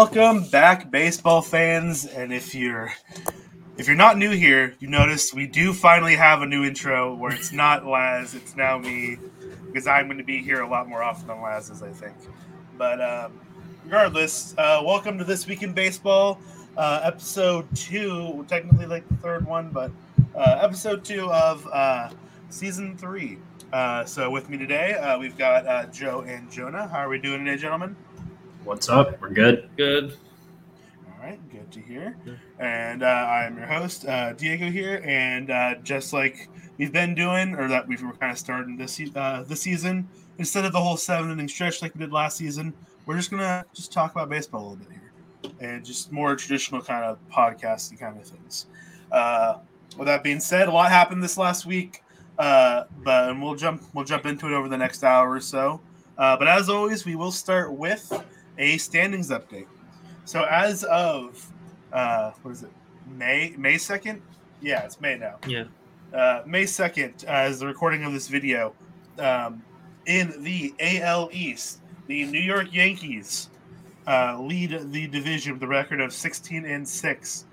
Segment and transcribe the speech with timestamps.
[0.00, 2.06] Welcome back, baseball fans.
[2.06, 2.90] And if you're
[3.76, 7.32] if you're not new here, you notice we do finally have a new intro where
[7.34, 9.18] it's not Laz, it's now me,
[9.66, 12.14] because I'm going to be here a lot more often than Laz is, I think.
[12.78, 13.38] But um,
[13.84, 16.40] regardless, uh, welcome to this week in baseball,
[16.78, 19.90] uh, episode two, technically like the third one, but
[20.34, 22.08] uh, episode two of uh,
[22.48, 23.36] season three.
[23.70, 26.88] Uh, so with me today, uh, we've got uh, Joe and Jonah.
[26.88, 27.94] How are we doing today, gentlemen?
[28.64, 29.20] What's up?
[29.22, 29.70] We're good.
[29.76, 30.16] Good.
[31.06, 32.16] All right, good to hear.
[32.58, 37.54] And uh, I'm your host, uh, Diego here, and uh, just like we've been doing,
[37.54, 40.06] or that we were kind of starting this se- uh, this season,
[40.38, 42.74] instead of the whole seven inning stretch like we did last season,
[43.06, 46.82] we're just gonna just talk about baseball a little bit here, and just more traditional
[46.82, 48.66] kind of podcasting kind of things.
[49.10, 49.58] Uh,
[49.96, 52.02] with that being said, a lot happened this last week,
[52.38, 55.80] uh, but and we'll jump we'll jump into it over the next hour or so.
[56.18, 58.12] Uh, but as always, we will start with
[58.60, 59.66] a standings update.
[60.24, 61.50] So as of
[61.92, 62.70] uh, what is it?
[63.08, 64.22] May May second?
[64.60, 65.36] Yeah, it's May now.
[65.48, 65.64] Yeah.
[66.14, 68.74] Uh, May second, as the recording of this video,
[69.18, 69.62] um,
[70.06, 73.48] in the AL East, the New York Yankees
[74.06, 77.46] uh, lead the division with a record of sixteen and six.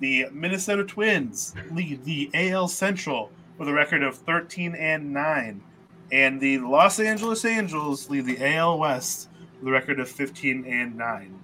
[0.00, 5.62] The Minnesota Twins lead the AL Central with a record of thirteen and nine,
[6.10, 9.28] and the Los Angeles Angels lead the AL West
[9.64, 11.38] a record of fifteen and nine.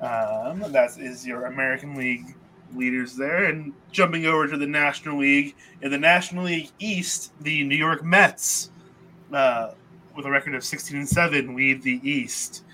[0.00, 2.34] Um, that is your American League
[2.74, 3.46] leaders there.
[3.46, 8.04] And jumping over to the National League, in the National League East, the New York
[8.04, 8.70] Mets,
[9.32, 9.72] uh,
[10.16, 12.64] with a record of 16 and 7, lead the East.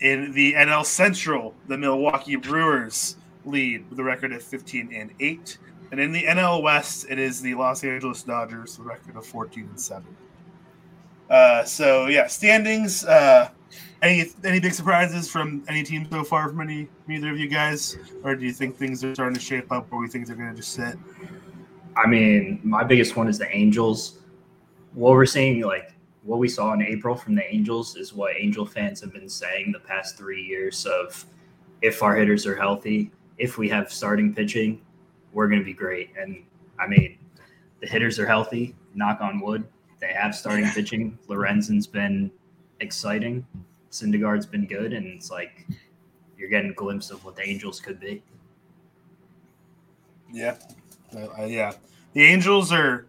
[0.00, 5.58] In the NL Central, the Milwaukee Brewers lead with a record of 15 and 8.
[5.90, 9.64] And in the NL West, it is the Los Angeles Dodgers a record of 14
[9.64, 10.04] and 7.
[11.30, 13.04] Uh, so, yeah, standings.
[13.04, 13.50] Uh,
[14.00, 17.48] any any big surprises from any team so far from any from either of you
[17.48, 20.36] guys, or do you think things are starting to shape up, or we think they're
[20.36, 20.96] going to just sit?
[21.96, 24.20] I mean, my biggest one is the Angels.
[24.94, 28.64] What we're seeing, like what we saw in April from the Angels, is what Angel
[28.64, 31.26] fans have been saying the past three years of
[31.82, 34.80] if our hitters are healthy, if we have starting pitching,
[35.32, 36.10] we're going to be great.
[36.18, 36.44] And
[36.78, 37.18] I mean,
[37.80, 38.76] the hitters are healthy.
[38.94, 39.64] Knock on wood.
[40.00, 41.18] They have starting pitching.
[41.28, 42.30] Lorenzen's been
[42.80, 43.46] exciting.
[43.90, 45.66] Syndergaard's been good, and it's like
[46.36, 48.22] you're getting a glimpse of what the Angels could be.
[50.30, 50.56] Yeah,
[51.16, 51.72] uh, yeah.
[52.12, 53.06] The Angels are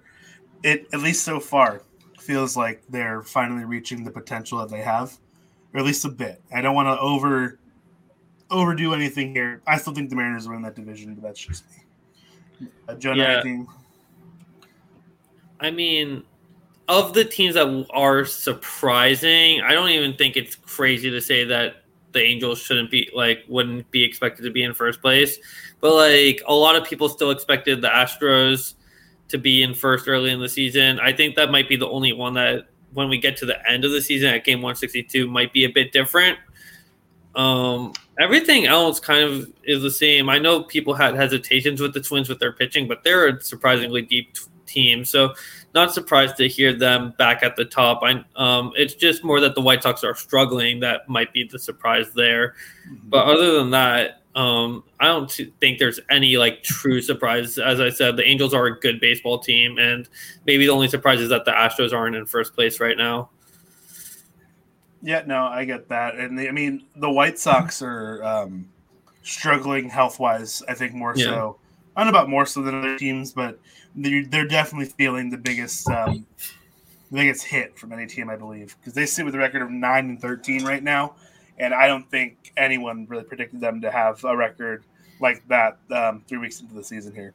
[0.63, 1.81] it at least so far
[2.19, 5.17] feels like they're finally reaching the potential that they have,
[5.73, 6.41] or at least a bit.
[6.53, 7.59] I don't want to over
[8.49, 9.61] overdo anything here.
[9.67, 12.67] I still think the Mariners win that division, but that's just me.
[12.87, 13.33] Uh, Jonah, Yeah.
[13.33, 13.67] anything?
[15.59, 16.23] I mean,
[16.89, 21.83] of the teams that are surprising, I don't even think it's crazy to say that
[22.11, 25.37] the Angels shouldn't be like wouldn't be expected to be in first place.
[25.79, 28.73] But like a lot of people still expected the Astros
[29.27, 30.99] to be in first early in the season.
[30.99, 33.85] I think that might be the only one that when we get to the end
[33.85, 36.39] of the season at game 162 might be a bit different.
[37.35, 40.27] Um, everything else kind of is the same.
[40.27, 44.01] I know people had hesitations with the Twins with their pitching, but they're a surprisingly
[44.01, 45.05] deep t- team.
[45.05, 45.35] So
[45.73, 48.01] not surprised to hear them back at the top.
[48.03, 50.79] I um, it's just more that the White Sox are struggling.
[50.79, 52.55] That might be the surprise there.
[53.03, 57.57] But other than that, um, I don't think there's any like true surprise.
[57.57, 60.07] As I said, the Angels are a good baseball team, and
[60.45, 63.29] maybe the only surprise is that the Astros aren't in first place right now.
[65.01, 68.67] Yeah, no, I get that, and the, I mean the White Sox are um,
[69.23, 70.63] struggling health wise.
[70.67, 71.25] I think more Yeah.
[71.25, 71.58] so.
[71.95, 73.59] I don't know about more so than other teams, but
[73.95, 76.25] they're, they're definitely feeling the biggest um,
[77.11, 79.71] the biggest hit from any team, I believe, because they sit with a record of
[79.71, 81.15] nine and thirteen right now,
[81.57, 84.83] and I don't think anyone really predicted them to have a record
[85.19, 87.33] like that um, three weeks into the season here.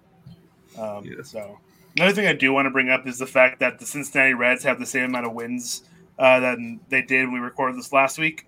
[0.78, 1.22] Um, Yeah.
[1.22, 1.58] So
[1.96, 4.64] another thing I do want to bring up is the fact that the Cincinnati Reds
[4.64, 5.84] have the same amount of wins
[6.18, 8.46] uh, than they did when we recorded this last week.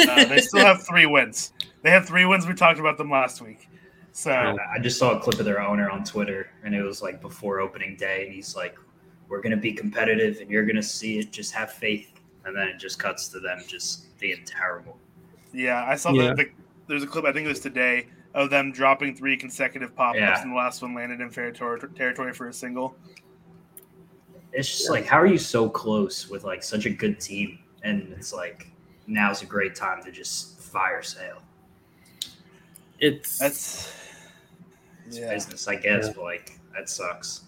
[0.00, 1.52] Uh, they still have three wins.
[1.82, 2.46] They have three wins.
[2.46, 3.68] We talked about them last week.
[4.12, 7.02] So And I just saw a clip of their owner on Twitter, and it was
[7.02, 8.76] like before opening day, and he's like,
[9.28, 11.30] "We're gonna be competitive, and you're gonna see it.
[11.32, 12.12] Just have faith."
[12.44, 14.98] And then it just cuts to them just being terrible.
[15.52, 16.30] yeah, I saw Yeah.
[16.30, 16.50] The, the
[16.88, 20.18] there's a clip I think it was today of them dropping three consecutive pop ups,
[20.18, 20.42] Yeah.
[20.42, 22.96] and the last one landed in fair tor- territory for a single.
[24.52, 28.12] It's just like, how are you so close with like such a good team, and
[28.16, 28.70] it's like
[29.06, 31.42] now's a great time to just fire sale.
[33.00, 33.92] It's That's
[35.06, 35.32] It's yeah.
[35.34, 36.12] business, I guess, Yeah.
[36.16, 37.42] but like that sucks.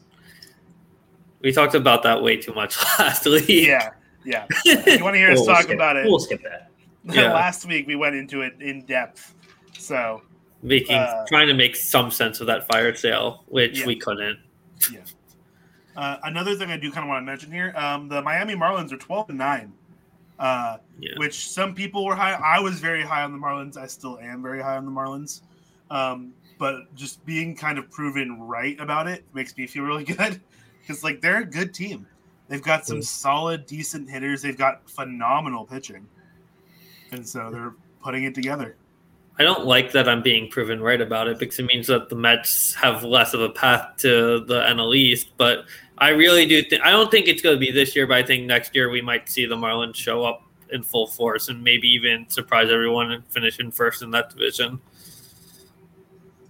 [1.41, 3.49] we talked about that way too much last week.
[3.49, 3.91] Yeah,
[4.25, 4.47] yeah.
[4.65, 6.05] You want to hear us We'll talk skip- about it?
[6.07, 6.67] We'll skip that.
[7.05, 7.33] Yeah.
[7.33, 9.35] last week we went into it in depth.
[9.79, 10.21] So
[10.63, 13.87] making Uh, trying to make some sense of that fire sale, which Yeah.
[13.87, 14.39] we couldn't.
[15.97, 18.93] uh, another thing I do kind of want to mention here: um, the Miami Marlins
[18.93, 19.73] are twelve and nine,
[20.41, 21.13] uh, Yeah.
[21.19, 22.33] which some people were high.
[22.33, 23.77] I was very high on the Marlins.
[23.77, 25.43] I still am very high on the Marlins.
[25.91, 30.41] Um, but just being kind of proven right about it makes me feel really good
[30.81, 32.07] because like they're a good team.
[32.49, 33.05] They've got some Mm.
[33.05, 34.43] solid, decent hitters.
[34.43, 36.05] They've got phenomenal pitching,
[37.13, 38.77] and so they're putting it together.
[39.39, 42.15] I don't like that I'm being proven right about it because it means that the
[42.17, 45.31] Mets have less of a path to the NL East.
[45.39, 45.65] But
[45.97, 48.23] I really do think I don't think it's going to be this year, but I
[48.23, 51.89] think next year we might see the Marlins show up in full force and maybe
[51.89, 54.79] even surprise everyone and finish in first in that division.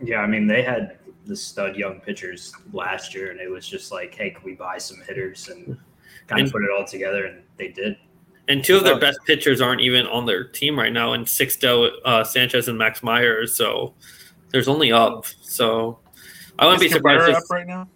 [0.03, 3.93] Yeah, I mean they had the stud young pitchers last year, and it was just
[3.93, 5.79] like, hey, can we buy some hitters and
[6.27, 7.27] kind And- of put it all together?
[7.27, 7.97] And they did.
[8.49, 11.91] And two of their best pitchers aren't even on their team right now, and Sixto
[12.05, 13.55] uh, Sanchez and Max Myers.
[13.55, 13.95] So
[14.51, 15.27] there's only up.
[15.43, 15.99] So
[16.59, 17.21] I wouldn't be Is surprised.
[17.21, 17.89] Cabrera If, up right now.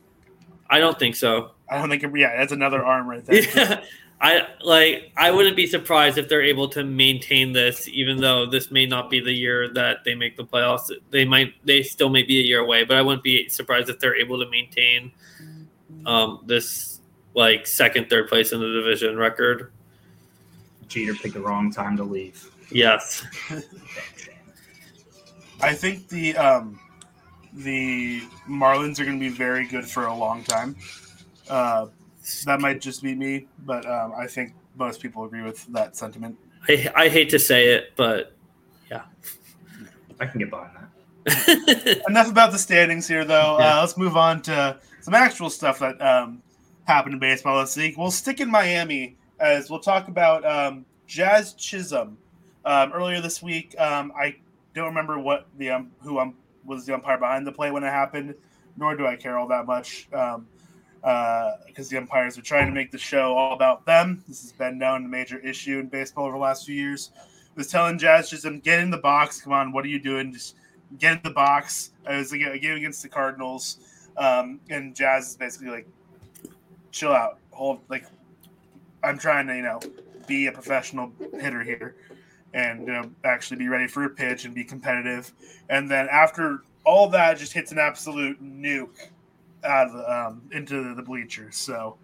[0.71, 1.53] I don't think so.
[1.69, 2.05] I don't think.
[2.17, 3.43] Yeah, that's another arm right there.
[3.43, 3.85] Yeah,
[4.21, 5.13] I like.
[5.17, 9.11] I wouldn't be surprised if they're able to maintain this, even though this may not
[9.11, 10.91] be the year that they make the playoffs.
[11.11, 11.55] They might.
[11.65, 14.39] They still may be a year away, but I wouldn't be surprised if they're able
[14.39, 15.11] to maintain
[16.07, 17.01] um, this
[17.35, 19.73] like second, third place in the division record.
[20.89, 22.51] Jeter picked the wrong time to leave.
[22.71, 23.25] Yes.
[25.61, 26.79] I think the um,
[27.53, 30.77] the Marlins are going to be very good for a long time.
[31.49, 31.87] Uh,
[32.47, 36.37] that might just be me, but um, I think most people agree with that sentiment.
[36.69, 38.35] I, I hate to say it, but
[38.91, 39.03] yeah,
[40.21, 42.05] I can get behind that.
[42.09, 43.59] Enough about the standings here, though.
[43.59, 43.79] Yeah.
[43.79, 46.43] Uh, let's move on to some actual stuff that um,
[46.85, 47.97] happened in baseball this week.
[47.97, 52.17] We'll stick in Miami as we'll talk about um, Jazz Chisholm.
[52.65, 54.37] Um, earlier this week, um, I
[54.75, 57.91] don't remember what the um, who um, was the umpire behind the play when it
[57.91, 58.35] happened,
[58.79, 62.97] nor do I care all that much because the umpires are trying to make the
[62.97, 64.25] show all about them.
[64.27, 67.11] This has been known a major issue in baseball over the last few years.
[67.55, 69.43] Was telling Jazz Chisholm, get in the box.
[69.43, 70.33] Come on, what are you doing?
[70.33, 70.57] Just
[70.99, 71.91] get in the box.
[72.09, 73.79] It was a a game against the Cardinals,
[74.17, 75.87] um, and Jazz is basically like,
[76.91, 78.07] chill out, hold like,
[79.05, 79.81] I'm trying to you know
[80.27, 81.97] be a professional hitter here,
[82.53, 85.33] and you know actually be ready for a pitch and be competitive.
[85.69, 89.11] And then after all that, just hits an absolute nuke
[89.65, 91.57] out of the, um, into the bleachers.
[91.57, 91.97] So.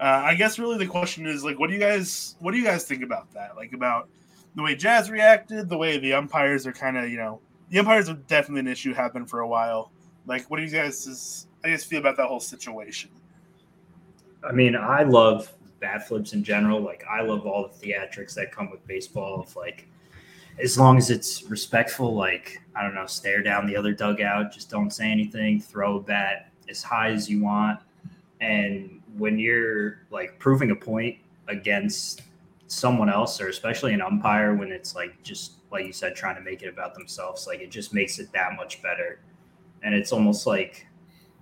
[0.00, 2.64] Uh, I guess really the question is like, what do you guys, what do you
[2.64, 3.54] guys think about that?
[3.54, 4.08] Like about
[4.56, 7.40] the way Jazz reacted, the way the umpires are kind of, you know,
[7.70, 9.92] the umpires are definitely an issue, have been for a while.
[10.26, 13.10] Like, what do you guys is, I guess feel about that whole situation?
[14.42, 15.52] I mean, I love
[15.82, 16.80] bat flips in general.
[16.80, 19.40] Like, I love all the theatrics that come with baseball.
[19.40, 19.86] Of like,
[20.62, 24.70] as long as it's respectful, like I don't know, stare down the other dugout, just
[24.70, 27.80] don't say anything, throw a bat as high as you want,
[28.40, 31.18] and when you're like proving a point
[31.48, 32.22] against
[32.68, 36.42] someone else, or especially an umpire, when it's like just like you said, trying to
[36.42, 39.20] make it about themselves, like it just makes it that much better.
[39.82, 40.86] And it's almost like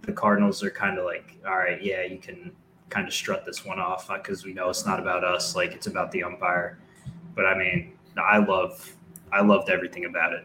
[0.03, 2.53] the Cardinals are kind of like, all right, yeah, you can
[2.91, 5.87] kind of strut this one off because we know it's not about us, like it's
[5.87, 6.79] about the umpire.
[7.35, 8.95] But I mean, I love,
[9.33, 10.45] I loved everything about it.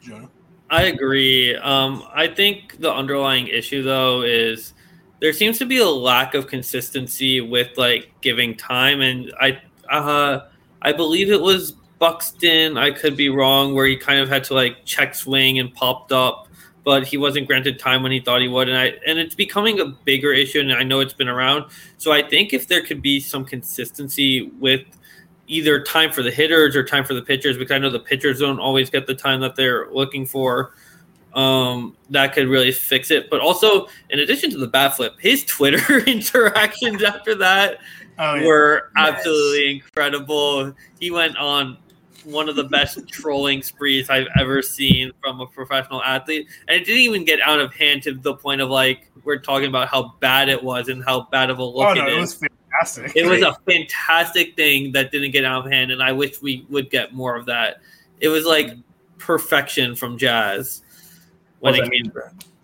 [0.00, 0.28] Jonah?
[0.70, 1.56] I agree.
[1.56, 4.74] Um, I think the underlying issue though is
[5.20, 10.48] there seems to be a lack of consistency with like giving time, and I uh,
[10.82, 12.76] I believe it was Buxton.
[12.76, 16.12] I could be wrong, where he kind of had to like check swing and popped
[16.12, 16.47] up,
[16.88, 19.78] but he wasn't granted time when he thought he would, and I and it's becoming
[19.78, 21.66] a bigger issue, and I know it's been around.
[21.98, 24.86] So I think if there could be some consistency with
[25.48, 28.38] either time for the hitters or time for the pitchers because I know the pitchers
[28.40, 30.72] don't always get the time that they're looking for.
[31.34, 33.28] Um, that could really fix it.
[33.28, 37.80] But also, in addition to the bat flip, his Twitter interactions after that
[38.18, 38.46] Oh, yeah.
[38.46, 39.14] were Yes.
[39.18, 40.72] absolutely incredible.
[40.98, 41.76] He went on
[42.24, 46.48] one of the best trolling sprees I've ever seen from a professional athlete.
[46.66, 49.68] And it didn't even get out of hand to the point of like we're talking
[49.68, 52.14] about how bad it was and how bad of a look oh, it no, is.
[52.16, 53.12] it was fantastic.
[53.16, 56.66] It was a fantastic thing that didn't get out of hand, and I wish we
[56.68, 57.78] would get more of that.
[58.20, 58.70] It was like
[59.18, 60.82] perfection from Jazz
[61.60, 62.02] when Well, it I came.
[62.04, 62.12] mean,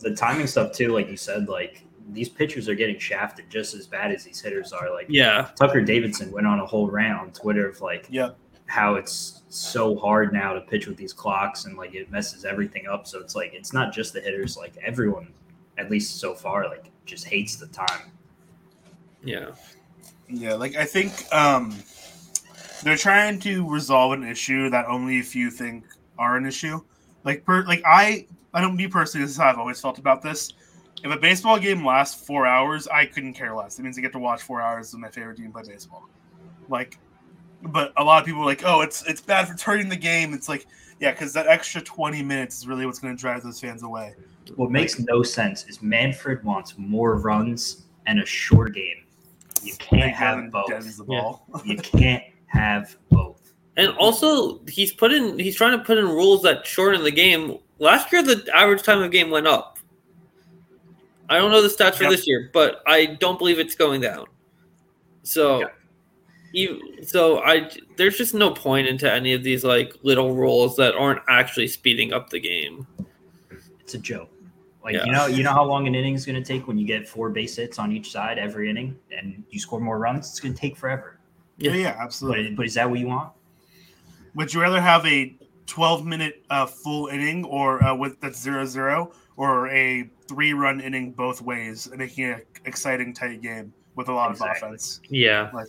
[0.01, 3.87] the timing stuff too, like you said, like these pitchers are getting shafted just as
[3.87, 4.93] bad as these hitters are.
[4.93, 8.37] Like Yeah, Tucker Davidson went on a whole rant on Twitter of like Yep.
[8.75, 12.89] How it's so hard now to pitch with these clocks and like it messes everything
[12.89, 13.07] up.
[13.07, 15.33] So it's like it's not just the hitters, like everyone,
[15.79, 18.11] at least so far, like just hates the time.
[19.23, 19.51] yeah,
[20.29, 21.73] Yeah, like I think um
[22.83, 25.85] they're trying to resolve an issue that only a few think
[26.19, 26.81] are an issue.
[27.23, 30.21] Like per like I I don't me personally, this is how I've always felt about
[30.21, 30.53] this.
[31.05, 33.79] If a baseball game lasts four hours, I couldn't care less.
[33.79, 36.09] It means I get to watch four hours of my favorite team play baseball.
[36.69, 36.99] Like,
[37.69, 40.35] but a lot of people are like, oh, it's it's bad for turning the game.
[40.35, 40.67] It's like,
[41.01, 44.15] yeah, because that extra twenty minutes is really what's going to drive those fans away.
[44.57, 49.05] What makes no sense is Manfred wants more runs and a short game.
[49.63, 50.67] You can't have both.
[50.69, 51.47] The ball.
[51.65, 53.53] You can't have both.
[53.77, 55.39] And also, he's put in.
[55.39, 57.59] He's trying to put in rules that shorten the game.
[57.79, 59.79] Last year, the average time of game went up.
[61.29, 62.13] I don't know the stats for Yep.
[62.13, 64.27] this year, but I don't believe it's going down.
[65.23, 65.79] So, Yep.
[66.55, 70.95] You, so I there's just no point into any of these like little rules that
[70.95, 72.87] aren't actually speeding up the game.
[73.81, 74.31] It's a joke.
[74.83, 75.05] Like Yeah.
[75.07, 77.09] you know, you know how long an inning is going to take when you get
[77.09, 80.29] four base hits on each side every inning, and you score more runs.
[80.31, 81.19] It's going to take forever.
[81.59, 81.77] yeah, Yeah.
[81.77, 82.51] yeah, But, absolutely.
[82.53, 83.33] but is that what you want?
[84.35, 85.35] Would you rather have a
[85.67, 90.81] 12 minute uh, full inning or uh, with that's zero zero or a three run
[90.81, 94.67] inning both ways, making an exciting tight game with a lot Exactly.
[94.69, 95.01] of offense?
[95.09, 95.69] Yeah, Like,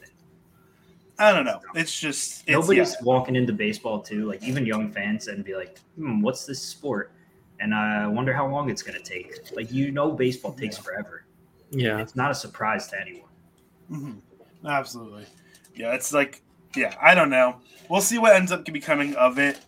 [1.17, 1.62] I don't know.
[1.75, 3.03] It's just it's, Nobody's yeah.
[3.03, 7.12] walking into baseball too, like even young fans, and be like, "Hmm, what's this sport?"
[7.60, 9.34] And I wonder how long it's going to take.
[9.55, 10.81] Like you know, baseball takes Yeah.
[10.84, 11.25] forever.
[11.72, 13.29] yeah, It's not a surprise to anyone.
[13.91, 14.17] Mhm.
[14.67, 15.25] Absolutely.
[15.75, 16.41] Yeah, it's like,
[16.75, 17.57] yeah, I don't know.
[17.89, 19.60] We'll see what ends up becoming of it.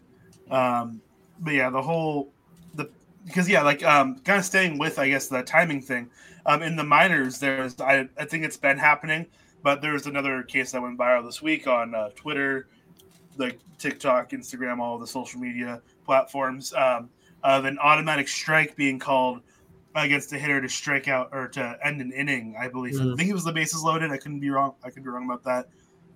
[0.49, 1.01] Um,
[1.39, 2.31] but yeah, the whole
[2.75, 2.89] the
[3.25, 6.09] because yeah, like um, kind of staying with I guess the timing thing.
[6.45, 9.25] Um, in the minors, there's I I think it's been happening,
[9.67, 12.69] but there's another case that went viral this week on uh, Twitter,
[13.36, 17.09] like TikTok, Instagram, all the social media platforms um,
[17.43, 19.41] of an automatic strike being called
[19.93, 22.55] against a hitter to strike out or to end an inning.
[22.57, 22.95] I believe.
[22.95, 23.17] I Mhm.
[23.17, 24.09] think it was the bases loaded.
[24.09, 24.75] I couldn't be wrong.
[24.86, 25.67] I could be wrong about that.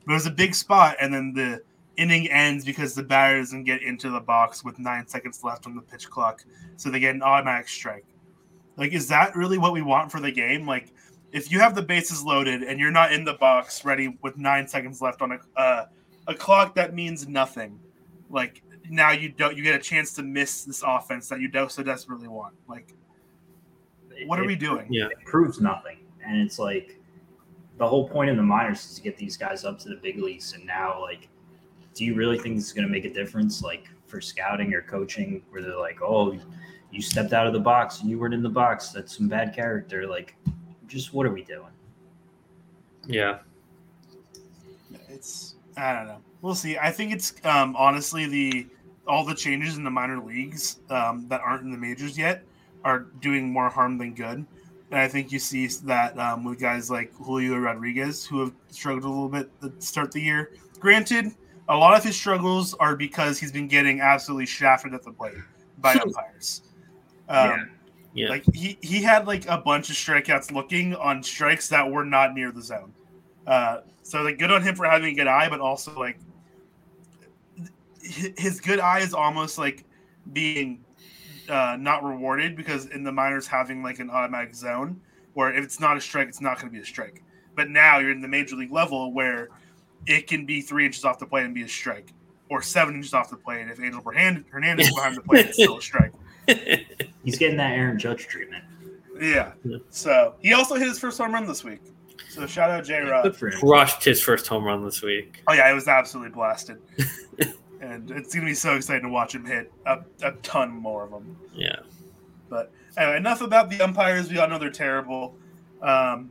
[0.06, 1.62] But it was a big spot, and then the
[1.98, 5.76] inning ends because the batter doesn't get into the box with nine seconds left on
[5.76, 6.46] the pitch clock,
[6.78, 8.06] so they get an automatic strike.
[8.78, 10.66] Like, is that really what we want for the game?
[10.66, 10.94] Like,
[11.32, 14.68] if you have the bases loaded and you're not in the box ready with nine
[14.68, 15.86] seconds left on a uh,
[16.28, 17.80] a clock that means nothing,
[18.30, 21.84] like now you don't you get a chance to miss this offense that you so
[21.84, 22.54] desperately want.
[22.68, 22.94] Like,
[24.26, 24.88] what are we doing?
[24.90, 25.06] yeah.
[25.06, 27.00] It proves nothing, and it's like
[27.78, 30.20] the whole point in the minors is to get these guys up to the big
[30.20, 30.54] leagues.
[30.54, 31.30] And now, like,
[31.96, 34.82] do you really think this is going to make a difference, like for scouting or
[34.82, 36.38] coaching, where they're like, "Oh,
[36.92, 38.90] you stepped out of the box and you weren't in the box.
[38.90, 40.36] That's some bad character." Like,
[40.92, 41.64] just what are we doing?
[43.08, 43.40] yeah.
[45.10, 46.18] It's I don't know.
[46.42, 46.78] We'll see.
[46.78, 48.68] I think it's um, honestly the
[49.08, 52.44] all the changes in the minor leagues um, that aren't in the majors yet
[52.84, 54.46] are doing more harm than good.
[54.92, 59.06] And I think you see that um, with guys like Julio Rodriguez who have struggled
[59.06, 60.52] a little bit to start the year.
[60.80, 61.32] Granted,
[61.70, 65.36] a lot of his struggles are because he's been getting absolutely shafted at the plate
[65.78, 66.64] by umpires.
[67.30, 67.64] Um, Yeah.
[68.14, 68.30] Yeah.
[68.30, 72.34] Like he he had like a bunch of strikeouts looking on strikes that were not
[72.34, 72.94] near the zone.
[73.48, 76.20] Uh, so like good on him for having a good eye, but also like
[78.02, 79.86] his good eye is almost like
[80.34, 80.84] being
[81.50, 85.00] uh, not rewarded because in the minors having like an automatic zone
[85.34, 87.24] where if it's not a strike, it's not going to be a strike.
[87.56, 89.50] But now you're in the major league level where
[90.08, 92.12] it can be three inches off the plate and be a strike,
[92.50, 95.78] or seven inches off the plate and if Angel Hernandez behind the plate, it's still
[95.78, 96.11] a strike.
[97.24, 98.64] He's getting that Aaron Judge treatment.
[99.20, 99.54] Yeah.
[99.64, 99.78] Yeah.
[99.90, 101.82] So he also hit his first home run this week.
[102.30, 103.24] So shout out J Rod.
[103.38, 103.54] Good.
[103.54, 105.44] Crushed his first home run this week.
[105.48, 106.80] Oh yeah, it was absolutely blasted.
[107.82, 111.12] and it's gonna be so exciting to watch him hit a, a ton more of
[111.12, 111.38] them.
[111.54, 111.80] Yeah.
[112.50, 114.30] But anyway, enough about the umpires.
[114.30, 115.36] We all know they're terrible.
[115.82, 116.30] Um,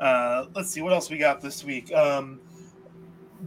[0.00, 1.92] uh, let's see what else we got this week.
[1.92, 2.40] Um,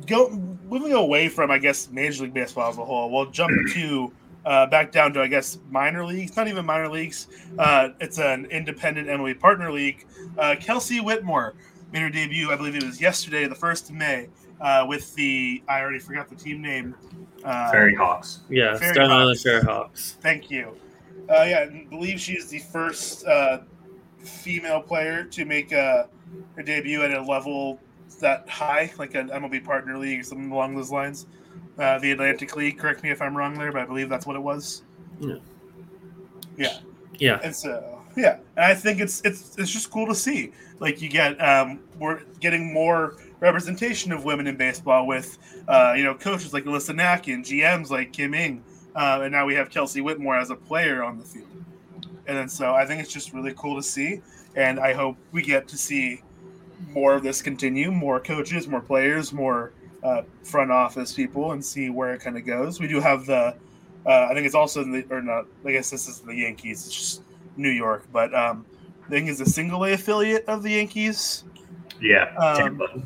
[0.06, 0.30] go
[0.70, 3.10] moving away from I guess Major League Baseball as a whole.
[3.10, 4.14] We'll jump to
[4.46, 6.36] uh, back down to I guess minor leagues.
[6.36, 7.28] Not even minor leagues.
[7.58, 10.06] Uh, it's an independent MLB partner league.
[10.38, 11.56] Uh, Kelsey Whitmore
[11.92, 12.52] made her debut.
[12.52, 14.30] I believe it was yesterday, the first of May,
[14.60, 16.96] uh, with the I already forgot the team name.
[17.44, 18.40] Uh, FerryHawks.
[18.50, 18.78] Yeah.
[18.78, 20.18] Ferry Staten Island Hawks.
[20.22, 20.76] Thank you.
[21.30, 23.60] Uh, yeah, I believe she is the first uh,
[24.20, 26.06] female player to make uh,
[26.56, 27.80] her debut at a level
[28.20, 31.28] that high, like an MLB partner league or something along those lines.
[31.82, 32.78] Uh, the Atlantic League.
[32.78, 34.84] Correct me if I'm wrong there, but I believe that's what it was.
[35.20, 35.36] Yeah.
[36.56, 36.78] Yeah.
[37.18, 37.40] Yeah.
[37.44, 40.52] And so, yeah, and I think it's it's it's just cool to see.
[40.80, 46.04] Like you get, um, we're getting more representation of women in baseball with, uh, you
[46.04, 48.64] know, coaches like Alyssa Nakken and GMs like Kim Ng,
[48.96, 51.48] uh, and now we have Kelsey Whitmore as a player on the field.
[52.28, 54.22] And then so I think it's just really cool to see,
[54.56, 56.22] and I hope we get to see
[56.90, 57.92] more of this continue.
[57.92, 59.74] More coaches, more players, more
[60.04, 62.80] uh, front office people and see where it kind of goes.
[62.80, 63.56] We do have the,
[64.06, 65.46] uh, I think it's also in the or not.
[65.66, 66.86] I guess this is the Yankees.
[66.88, 67.22] It's just
[67.58, 68.66] New York, but um,
[69.06, 71.44] I think it's a single A affiliate of the Yankees.
[72.02, 73.02] Yeah, Um, Tampa.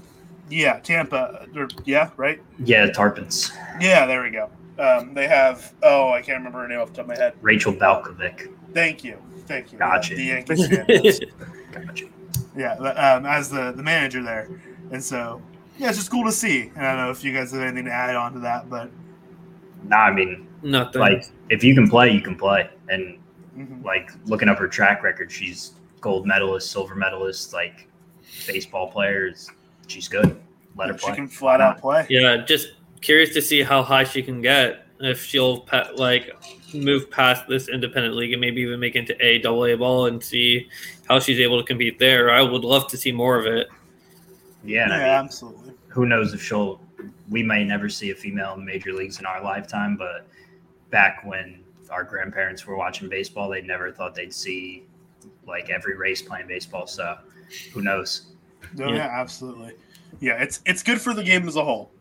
[0.50, 1.48] Yeah, Tampa.
[1.56, 2.42] Or, yeah, right.
[2.64, 3.52] Yeah, Tarpons.
[3.82, 4.50] Yeah, there we go.
[4.78, 5.74] Um, they have.
[5.84, 7.34] Oh, I can't remember her name off the top of my head.
[7.42, 8.50] Rachel Balkovec.
[8.74, 9.80] Thank you, thank you.
[9.80, 10.16] Gotcha.
[10.16, 10.86] The Yankees fan.
[11.86, 12.06] Gotcha.
[12.56, 14.50] yeah, um, as the the manager there,
[14.92, 15.42] and so
[15.78, 16.72] yeah, it's just cool to see.
[16.76, 18.90] And I don't know if you guys have anything to add on to that, but
[19.84, 21.02] Nah, I mean, Nothing.
[21.02, 22.70] like if you can play, you can play.
[22.90, 23.20] And
[23.58, 23.84] mhm.
[23.84, 27.88] like looking up her track record, she's gold medalist, silver medalist, like
[28.48, 29.50] baseball players.
[29.88, 30.40] She's good.
[30.76, 31.00] Let her play.
[31.00, 31.16] she play.
[31.16, 32.06] can flat out play.
[32.10, 36.32] yeah, just curious to see how high she can get if she'll pa- like
[36.74, 40.22] move past this independent league and maybe even make into a double A ball and
[40.24, 40.68] see
[41.08, 42.32] how she's able to compete there.
[42.32, 43.68] I would love to see more of it.
[44.66, 45.74] Yeah, Yeah, I mean, absolutely.
[45.88, 46.82] who knows if she'll.
[47.30, 50.28] We may never see a female in major leagues in our lifetime, but
[50.92, 54.84] back when our grandparents were watching baseball, they never thought they'd see
[55.48, 56.88] like every race playing baseball.
[56.88, 57.18] So
[57.74, 58.28] who knows?
[58.76, 58.96] No, Yeah.
[58.96, 59.08] yeah.
[59.12, 59.74] absolutely.
[60.20, 61.92] Yeah, it's it's good for the game as a whole.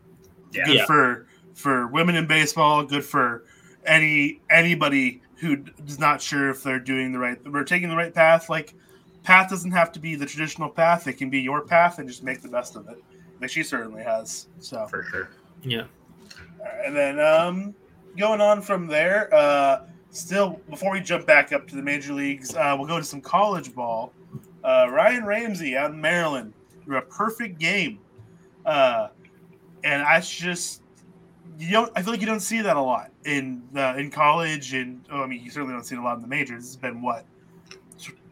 [0.51, 0.65] Yeah.
[0.65, 0.85] Good Yeah.
[0.85, 2.83] for for women in baseball.
[2.83, 3.43] Good for
[3.85, 8.13] any anybody who is not sure if they're doing the right, we're taking the right
[8.13, 8.49] path.
[8.49, 8.73] Like
[9.25, 12.23] path doesn't have to be the traditional path; it can be your path, and just
[12.23, 13.03] make the best of it.
[13.41, 14.47] Like she certainly has.
[14.59, 15.29] So, For sure.
[15.63, 15.85] Yeah.
[16.85, 17.75] and then um,
[18.17, 22.55] going on from there, uh, still before we jump back up to the major leagues,
[22.55, 24.13] uh, we'll go to some college ball.
[24.63, 27.99] Uh, Ryan Ramsey out in Maryland threw a perfect game,
[28.65, 29.09] uh,
[29.83, 30.81] and I just
[31.59, 31.91] you don't.
[31.95, 35.21] I feel like you don't see that a lot in uh, in college, and oh,
[35.21, 36.65] I mean, you certainly don't see it a lot in the majors.
[36.65, 37.25] It's been what,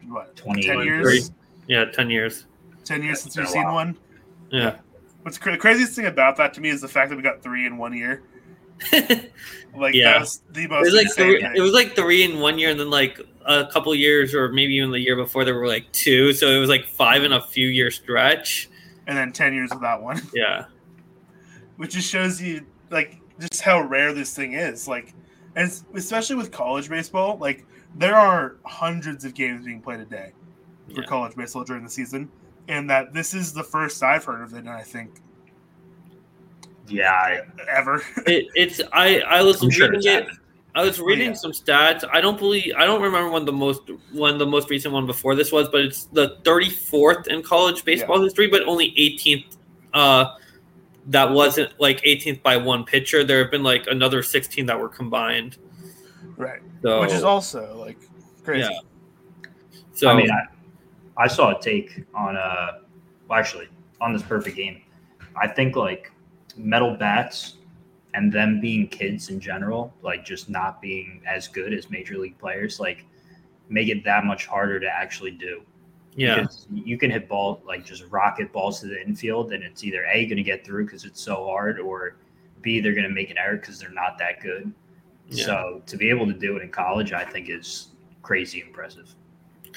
[0.08, 1.14] what, 20 ten years.
[1.14, 1.30] years?
[1.66, 2.46] Yeah, 10 years.
[2.84, 3.96] Ten years It's since been we've seen one.
[4.50, 4.76] Yeah.
[5.22, 7.42] What's cra- the craziest thing about that to me is the fact that we got
[7.42, 8.22] three in one year.
[9.76, 10.12] Like Yeah.
[10.12, 10.84] that was the most.
[10.84, 11.52] was like three, thing.
[11.56, 14.74] it was like three in one year and then like a couple years or maybe
[14.76, 16.32] even the year before there were like two.
[16.32, 18.68] So it was like five in a few year stretch.
[19.08, 20.66] and then 10 years without one Yeah.
[21.76, 25.12] which just shows you like just how rare this thing is like
[25.56, 30.32] and especially with college baseball like there are hundreds of games being played a day
[30.94, 31.06] for Yeah.
[31.06, 32.28] college baseball during the season
[32.68, 35.10] and that this is the first i've heard of it and i think
[36.88, 40.26] Yeah, I, ever It, it's I I was I'm reading it's it.
[40.76, 41.34] I was reading Yeah.
[41.34, 42.04] some stats.
[42.12, 45.34] I don't believe I don't remember when the most when the most recent one before
[45.36, 49.56] this was, but it's the 34th in college baseball history, but only 18th.
[49.94, 50.34] Uh,
[51.06, 53.22] that wasn't like 18th by one pitcher.
[53.24, 55.58] There have been like another 16 that were combined.
[56.36, 57.98] Right So which is also like
[58.44, 59.50] crazy Yeah.
[59.92, 60.46] so I mean, I,
[61.16, 62.80] I saw a take on uh,
[63.28, 63.68] well, actually
[64.00, 64.82] on this perfect game.
[65.36, 66.12] I think like
[66.56, 67.56] metal bats
[68.14, 72.38] and them being kids in general, like just not being as good as major league
[72.38, 73.04] players, like
[73.68, 75.62] make it that much harder to actually do.
[76.16, 79.82] yeah, Because you can hit ball like just rocket balls to the infield, and it's
[79.82, 82.16] either a going to get through because it's so hard, or
[82.62, 84.72] b they're going to make an error because they're not that good.
[85.28, 85.44] Yeah.
[85.46, 87.88] So to be able to do it in college, I think is
[88.22, 89.14] crazy impressive.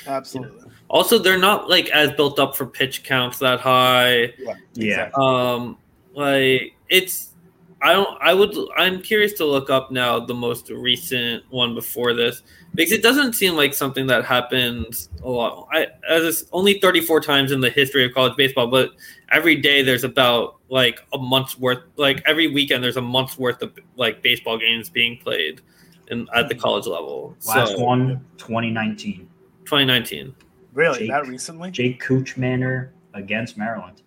[0.05, 4.33] absolutely also they're not like as built up for pitch counts that high.
[4.38, 5.05] yeah Yeah.
[5.05, 5.25] exactly.
[5.25, 5.77] Um,
[6.13, 7.33] like it's,
[7.82, 8.18] I don't.
[8.22, 8.56] I would.
[8.76, 12.42] I'm curious to look up now the most recent one before this
[12.74, 15.68] because it doesn't seem like something that happens a lot.
[15.72, 18.92] I as it's only 34 times in the history of college baseball, but
[19.32, 21.84] every day there's about like a month's worth.
[21.98, 25.62] Like every weekend there's a month's worth of like baseball games being played
[26.08, 27.36] in at the college level.
[27.46, 29.30] Last so one, 2019.
[29.66, 30.34] 2019.
[30.74, 34.02] really Jake- that recently Jake Kuchmaner against Maryland.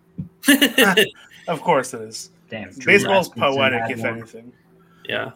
[1.49, 2.71] of course it is Damn.
[2.71, 4.09] Drew baseball's Rasmussen poetic if one.
[4.19, 4.53] anything
[5.09, 5.31] yeah.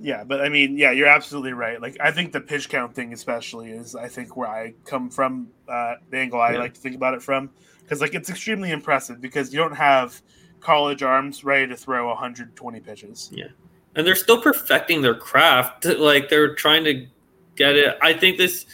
[0.00, 1.80] Yeah, but I mean, yeah, you're absolutely right.
[1.80, 5.48] Like, I think the pitch count thing, especially, is I think where I come from,
[5.68, 6.58] uh, the angle I Yeah.
[6.58, 7.50] like to think about it from,
[7.80, 10.20] because like it's extremely impressive because you don't have
[10.60, 13.30] college arms ready to throw 120 pitches.
[13.32, 13.46] Yeah,
[13.94, 15.84] and they're still perfecting their craft.
[15.98, 17.06] Like they're trying to
[17.54, 17.96] get it.
[18.02, 18.66] I think this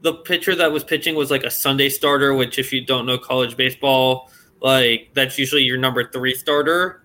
[0.00, 3.16] the pitcher that was pitching was like a Sunday starter, which if you don't know
[3.16, 7.02] college baseball, like that's usually your number three starter.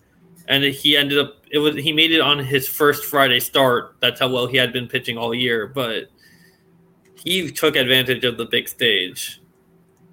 [0.47, 3.95] And he ended up it was he made it on his first Friday start.
[3.99, 6.09] That's how well he had been pitching all year, but
[7.15, 9.41] he took advantage of the big stage.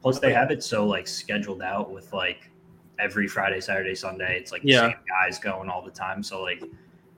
[0.03, 2.51] Plus, they have it so like scheduled out with like
[2.99, 4.39] every Friday, Saturday, Sunday.
[4.39, 4.89] It's like Yeah.
[4.89, 6.23] same guys going all the time.
[6.23, 6.63] So like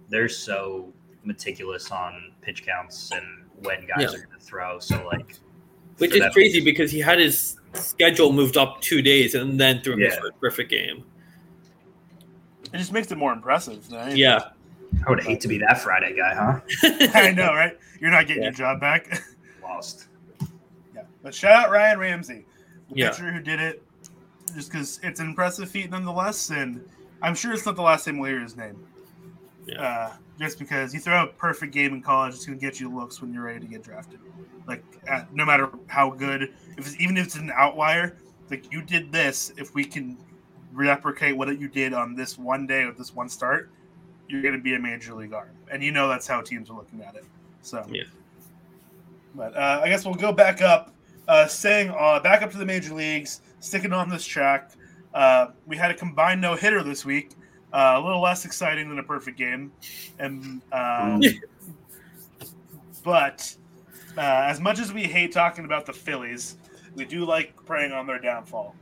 [0.09, 0.93] they're so
[1.25, 4.07] meticulous on pitch counts and when guys Yeah.
[4.07, 4.79] are going to throw.
[4.79, 5.37] So like,
[5.99, 9.97] Which is crazy because he had his schedule moved up two days and then threw
[9.97, 10.21] his Yeah.
[10.21, 11.05] first perfect game.
[12.73, 13.91] It just makes it more impressive.
[13.91, 14.17] Right?
[14.17, 14.51] Yeah.
[15.07, 16.61] I would hate to be that Friday guy, huh?
[17.15, 17.77] I know, right?
[18.01, 18.49] You're not getting Yeah.
[18.51, 19.23] your job back.
[19.63, 20.07] Lost.
[20.95, 21.03] yeah.
[21.23, 22.47] But shout out Ryan Ramsey,
[22.91, 23.11] the Yeah.
[23.11, 23.83] pitcher who did it,
[24.55, 26.51] just because it's an impressive feat nonetheless.
[26.51, 26.85] And
[27.23, 28.77] I'm sure it's not the last time we'll hear his name.
[29.67, 29.83] Yeah.
[29.83, 32.95] Uh, just because you throw a perfect game in college, it's going to get you
[32.95, 34.21] looks when you're ready to get drafted.
[34.67, 38.17] Like, uh, no matter how good, if it's, even if it's an outlier,
[38.51, 40.17] like you did this, if we can
[40.73, 43.71] replicate what you did on this one day with this one start,
[44.29, 46.77] you're going to be a major league arm, and you know that's how teams are
[46.77, 47.25] looking at it.
[47.63, 48.05] So, Yeah.
[49.35, 50.93] But uh, I guess we'll go back up,
[51.29, 54.73] uh, staying uh, back up to the major leagues, sticking on this track.
[55.15, 57.33] Uh, we had a combined no hitter this week,
[57.73, 59.73] uh, a little less exciting than a perfect game,
[60.19, 61.23] and um,
[63.05, 63.55] but
[64.17, 66.57] uh, as much as we hate talking about the Phillies,
[66.95, 68.75] we do like preying on their downfall.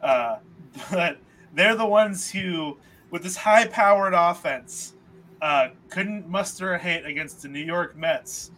[0.00, 0.36] Uh,
[0.90, 1.18] but
[1.54, 2.76] they're the ones who,
[3.10, 4.94] with this high-powered offense,
[5.42, 8.50] uh, couldn't muster a hit against the New York Mets.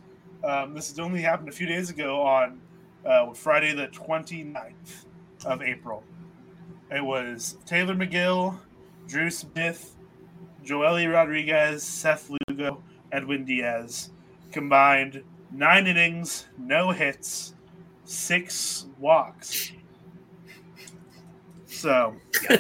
[0.45, 2.61] Um, this has only happened a few days ago on
[3.05, 5.05] uh, Friday the 29th
[5.45, 6.03] of April.
[6.91, 8.59] It was Tylor Megill,
[9.11, 9.97] Drew Smith,
[10.65, 14.11] Joely Rodriguez, Seth Lugo, Edwin Diaz
[14.53, 17.55] combined nine innings, no hits,
[18.05, 19.73] six walks.
[21.67, 22.15] So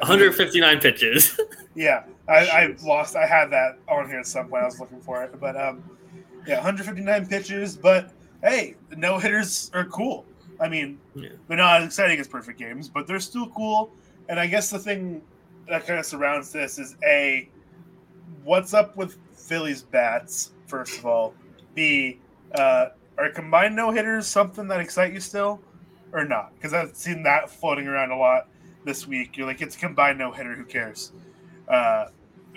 [0.00, 1.38] 159 pitches.
[1.74, 3.14] Yeah, I, I lost.
[3.14, 4.64] I had that on here at some point.
[4.64, 5.84] I was looking for it, but um,
[6.44, 7.76] yeah, 159 pitches.
[7.76, 8.10] But
[8.42, 10.26] hey, no hitters are cool.
[10.58, 11.28] I mean, Yeah.
[11.46, 13.92] they're not as exciting as perfect games, but they're still cool.
[14.28, 15.22] And I guess the thing
[15.68, 17.48] that kind of surrounds this is a,
[18.44, 20.52] what's up with Phillies bats?
[20.66, 21.34] First of all,
[21.74, 22.20] b,
[22.54, 25.60] uh, are combined no hitters something that excite you still,
[26.12, 26.54] or not?
[26.54, 28.48] Because I've seen that floating around a lot
[28.84, 29.36] this week.
[29.36, 30.54] You're like, it's a combined no hitter.
[30.54, 31.12] Who cares?
[31.66, 32.06] Uh,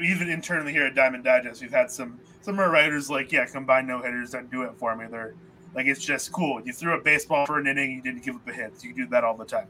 [0.01, 3.45] even internally here at Diamond Digest, we've had some some of our writers like, yeah,
[3.45, 5.05] combined no hitters don't do it for me.
[5.09, 5.35] They're
[5.75, 6.61] like, it's just cool.
[6.65, 8.79] You threw a baseball for an inning, you didn't give up a hit.
[8.79, 9.67] So you can do that all the time.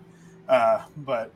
[0.48, 1.34] Uh, but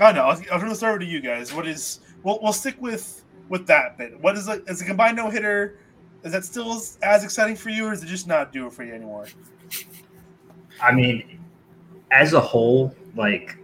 [0.00, 0.22] I don't know.
[0.22, 1.52] I'll, I'll turn this over to you guys.
[1.52, 2.00] What is?
[2.22, 4.18] We'll, we'll stick with with that bit.
[4.20, 4.64] What is it?
[4.66, 5.78] Is a combined no hitter?
[6.22, 8.82] Is that still as, as exciting for you, or is it just not doing for
[8.82, 9.26] you anymore?
[10.80, 11.38] I mean,
[12.10, 13.58] as a whole, like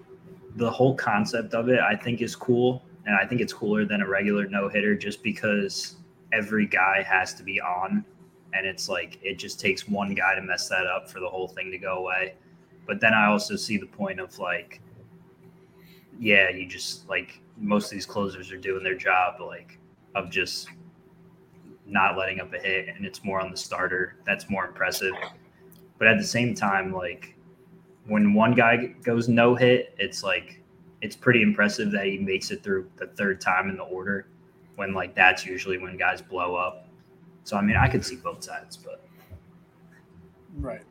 [0.56, 4.02] the whole concept of it, I think is cool, and I think it's cooler than
[4.02, 5.96] a regular no hitter, just because
[6.32, 8.04] every guy has to be on,
[8.52, 11.48] and it's like it just takes one guy to mess that up for the whole
[11.48, 12.34] thing to go away.
[12.86, 14.80] But then I also see the point of like,
[16.20, 19.78] yeah, you just like most of these closers are doing their job, like
[20.14, 20.68] of just
[21.86, 24.16] not letting up a hit, and it's more on the starter.
[24.24, 25.14] That's more impressive.
[25.98, 27.34] But at the same time, like
[28.06, 30.60] when one guy goes no hit, it's like
[31.00, 34.26] it's pretty impressive that he makes it through the third time in the order.
[34.76, 36.86] When like that's usually when guys blow up.
[37.44, 39.06] So I mean, I could see both sides, but
[40.56, 40.82] Right.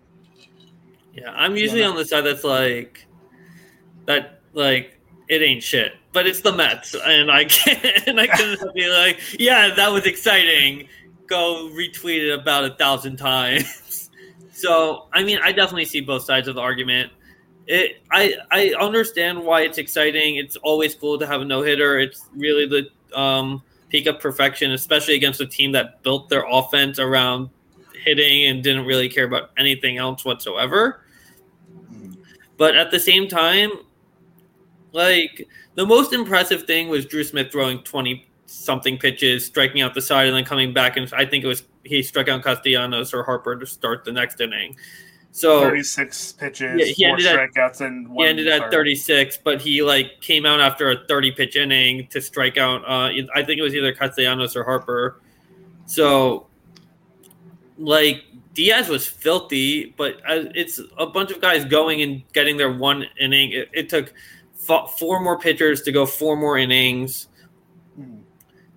[1.14, 3.06] Yeah, I'm usually on the side that's like
[4.06, 4.99] that like
[5.30, 5.94] it ain't shit.
[6.12, 10.06] But it's the Mets and I can't and I can be like, yeah, that was
[10.06, 10.88] exciting.
[11.28, 14.10] Go retweet it about a thousand times.
[14.52, 17.12] so I mean I definitely see both sides of the argument.
[17.68, 20.38] It I I understand why it's exciting.
[20.38, 22.00] It's always cool to have a no hitter.
[22.00, 26.98] It's really the um peak of perfection, especially against a team that built their offense
[26.98, 27.50] around
[28.04, 31.02] hitting and didn't really care about anything else whatsoever.
[32.58, 33.72] But at the same time,
[34.94, 40.02] like the most impressive thing was Drew Smith throwing 20 something pitches, striking out the
[40.02, 40.98] side, and then coming back.
[40.98, 44.42] And I think it was he struck out Castellanos or Harper to start the next
[44.42, 44.76] inning.
[45.32, 49.38] So 36 pitches, Yeah, he four ended at- strikeouts, and one he ended at 36,
[49.44, 52.82] but he like came out after a 30 pitch inning to strike out.
[52.84, 55.22] Uh, I think it was either Castellanos or Harper.
[55.86, 56.48] So,
[57.78, 58.24] like
[58.54, 63.06] Diaz was filthy, but uh, it's a bunch of guys going and getting their one
[63.20, 63.52] inning.
[63.52, 64.14] It, it took
[64.98, 67.28] four more pitchers to go four more innings.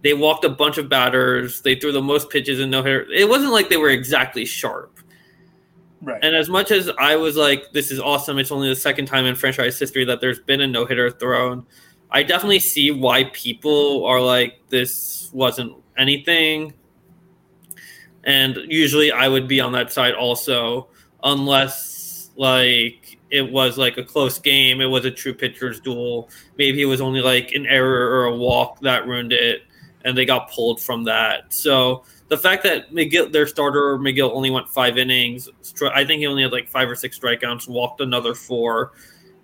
[0.02, 1.60] They walked a bunch of batters.
[1.60, 3.06] They threw the most pitches in no hitter.
[3.12, 4.98] It wasn't like they were exactly sharp.
[6.00, 6.18] Right.
[6.22, 9.24] And as much as I was like, this is awesome, it's only the second time
[9.24, 11.64] in franchise history that there's been a no hitter thrown.
[12.10, 16.74] I definitely see why people are like, this wasn't anything.
[18.24, 20.88] And usually I would be on that side also,
[21.22, 23.01] unless like
[23.32, 26.28] it was like a close game, it was a true pitcher's duel.
[26.58, 29.62] Maybe it was only like an error or a walk that ruined it,
[30.04, 31.52] and they got pulled from that.
[31.52, 35.48] So the fact that Megill, their starter Megill, only went five innings,
[35.94, 38.92] I think he only had like five or six strikeouts, walked another four.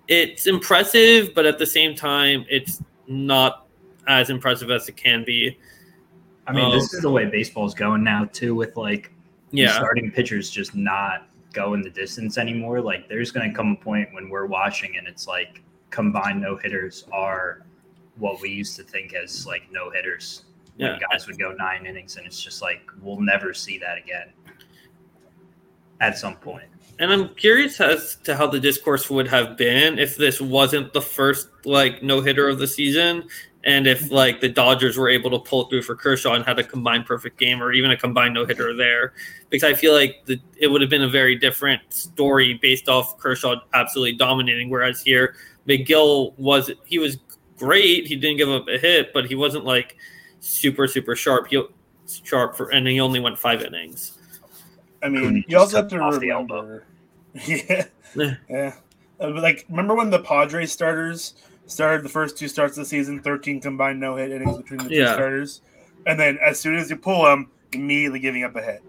[0.07, 3.67] it's impressive, but at the same time, it's not
[4.07, 5.57] as impressive as it can be.
[6.47, 9.11] I mean, Um, this is the way baseball's going now too, with like
[9.51, 12.81] Yeah, starting pitchers just not going the distance anymore.
[12.81, 16.55] Like, there's going to come a point when we're watching and it's like combined no
[16.55, 17.63] hitters are
[18.17, 20.43] what we used to think as like no hitters.
[20.77, 20.99] When Yeah.
[21.11, 24.29] guys would go nine innings, and it's just like we'll never see that again.
[25.99, 30.15] At some point, and I'm curious as to how the discourse would have been if
[30.17, 33.27] this wasn't the first like no hitter of the season,
[33.63, 34.15] and if mm-hmm.
[34.15, 37.37] like the Dodgers were able to pull through for Kershaw and had a combined perfect
[37.37, 39.13] game or even a combined no hitter there,
[39.49, 43.17] because I feel like the, it would have been a very different story based off
[43.17, 44.69] Kershaw absolutely dominating.
[44.69, 45.35] Whereas here,
[45.67, 47.17] Megill was he was
[47.57, 48.07] great.
[48.07, 49.97] He didn't give up a hit, but he wasn't like
[50.39, 51.47] super super sharp.
[51.47, 51.61] He
[52.23, 54.18] sharp for and he only went five innings.
[55.03, 56.83] I mean, you also have to took off the remember.
[57.45, 57.85] Yeah,
[58.15, 58.35] Yeah.
[58.49, 58.73] yeah.
[59.19, 61.35] Uh, but, like, remember when the Padres starters
[61.67, 64.89] started the first two starts of the season, thirteen combined no hit innings between the
[64.89, 65.13] two Yeah.
[65.13, 65.61] starters,
[66.07, 68.81] and then as soon as you pull them, immediately giving up a hit.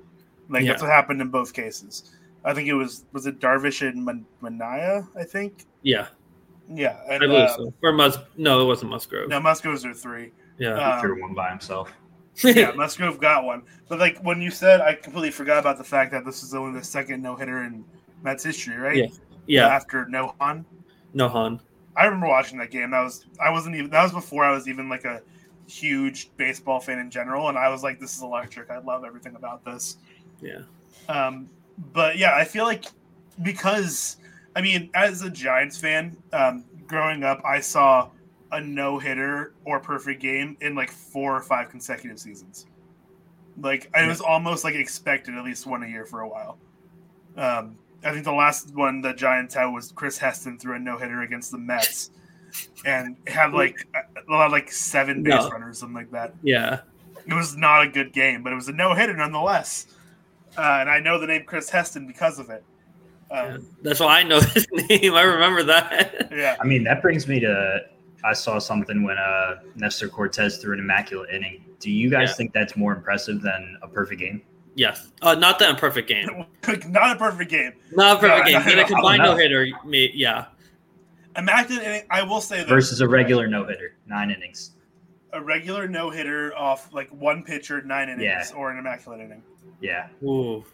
[0.49, 2.11] Like that's what happened in both cases.
[2.45, 5.07] I think it was was it Darvish and Man- Manaea.
[5.17, 5.67] I think.
[5.83, 6.07] Yeah,
[6.69, 7.75] Yeah, I believe uh, so.
[7.83, 8.17] Or Mus?
[8.37, 9.29] No, it wasn't Musgrove.
[9.29, 10.33] no, Musgroves are three.
[10.59, 11.91] Yeah, Uh, he threw one by himself.
[12.45, 13.63] Yeah, Musgrove got one.
[13.89, 16.79] But like when you said, I completely forgot about the fact that this is only
[16.79, 17.85] the second no hitter in
[18.23, 18.97] Mets history, right?
[18.97, 19.07] Yeah.
[19.47, 19.67] yeah.
[19.67, 20.65] After Nohan.
[21.15, 21.61] No Han.
[21.97, 22.91] I remember watching that game.
[22.91, 25.23] That was I wasn't even that was before I was even like a
[25.67, 28.71] huge baseball fan in general, and I was like, "This is electric.
[28.71, 29.99] I love everything about this."
[30.41, 30.61] Yeah.
[31.09, 31.49] Um,
[31.93, 32.87] but yeah, I feel like
[33.43, 34.19] because
[34.57, 38.11] I mean, as a Giants fan, um, growing up, I saw
[38.53, 42.67] a no hitter or perfect game in like four or five consecutive seasons.
[43.61, 46.59] Like it was almost like expected at least one a year for a while.
[47.37, 50.97] Um, I think the last one the Giants had was Chris Heston threw a no
[50.97, 52.11] hitter against the Mets,
[52.85, 55.51] and had like a lot like seven base No.
[55.51, 56.35] runners, something like that.
[56.43, 56.81] Yeah.
[57.27, 59.87] It was not a good game, but it was a no hitter nonetheless.
[60.57, 62.65] Uh, and I know the name Chris Heston because of it.
[63.31, 63.55] yeah.
[63.55, 65.15] Um, That's why I know his name.
[65.15, 66.29] I remember that.
[66.33, 66.57] yeah.
[66.61, 67.81] I mean, that brings me to
[68.25, 71.65] I saw something when uh, Nestor Cortes threw an immaculate inning.
[71.79, 72.35] Do you guys Yeah.
[72.35, 74.43] think that's more impressive than a perfect game?
[74.77, 75.11] yes.
[75.23, 76.27] Uh, not that perfect game.
[76.89, 77.73] not a perfect game.
[77.93, 78.61] Not a perfect No, game.
[78.61, 78.83] no, But no.
[78.83, 79.37] a combined no no.
[79.37, 79.67] hitter.
[79.91, 80.47] Yeah.
[81.37, 82.03] Immaculate inning.
[82.11, 84.73] I will say this: Versus a regular no hitter, nine innings.
[85.33, 88.57] a regular no hitter off like one pitcher, nine innings, Yeah.
[88.57, 89.43] or an immaculate inning.
[89.81, 90.65] Yeah, Ooh.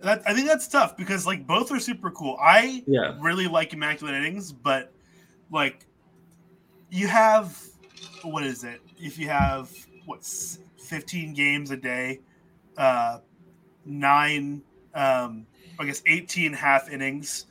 [0.00, 2.38] That, I think that's tough because like both are super cool.
[2.40, 3.16] I Yeah.
[3.20, 4.92] really like immaculate innings, but
[5.50, 5.84] like
[6.90, 7.60] you have
[8.22, 8.80] what is it?
[8.98, 9.70] If you have
[10.04, 10.24] what
[10.78, 12.20] fifteen games a day,
[12.76, 13.18] uh,
[13.84, 14.62] nine,
[14.94, 15.46] um,
[15.78, 17.46] I guess eighteen half innings.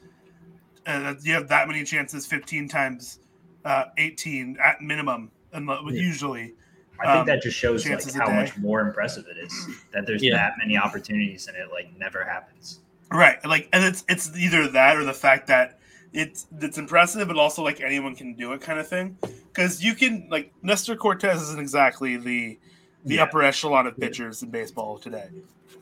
[0.86, 3.20] Uh, you have that many chances, fifteen times
[3.64, 5.92] uh, eighteen at minimum, and Yeah.
[5.92, 6.54] usually.
[6.98, 10.24] I think Um, that just shows like how much more impressive it is that there's
[10.24, 10.38] Yeah.
[10.38, 12.80] that many opportunities and it like never happens.
[13.12, 15.80] Right, like, and it's it's either that or the fact that
[16.16, 19.18] it's it's impressive, but also like anyone can do it kind of thing.
[19.48, 22.58] Because you can like Nestor Cortes isn't exactly the
[23.06, 23.24] the Yeah.
[23.24, 25.28] upper echelon of pitchers in baseball today.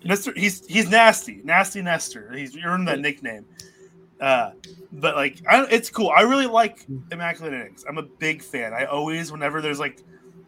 [0.04, 2.34] Nestor, he's he's nasty, nasty Nestor.
[2.34, 3.46] He's earned that nickname.
[4.20, 4.52] Uh,
[4.94, 6.10] but like, I, it's cool.
[6.16, 7.84] I really like immaculate innings.
[7.88, 8.74] I'm a big fan.
[8.74, 10.02] I always, whenever there's like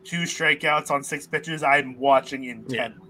[0.06, 3.02] two strikeouts on six pitches, I'm watching intently.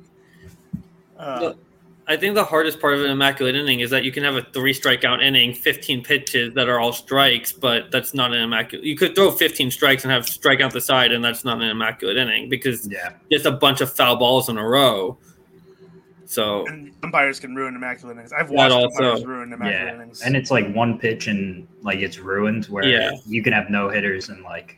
[1.20, 1.60] Uh, Look,
[2.08, 4.44] I think the hardest part of an immaculate inning is that you can have a
[4.54, 8.86] three strikeout inning, 15 pitches that are all strikes, but that's not an immaculate.
[8.86, 11.68] You could throw 15 strikes and have strike out the side, and that's not an
[11.70, 15.18] immaculate inning because Yeah, just a bunch of foul balls in a row.
[16.28, 18.34] So and umpires can ruin immaculate innings.
[18.34, 20.22] I've watched also- umpires ruin immaculate yeah, innings.
[20.22, 22.66] and it's like one pitch and like it's ruined.
[22.66, 23.12] Where Yeah.
[23.28, 24.78] you can have no hitters and like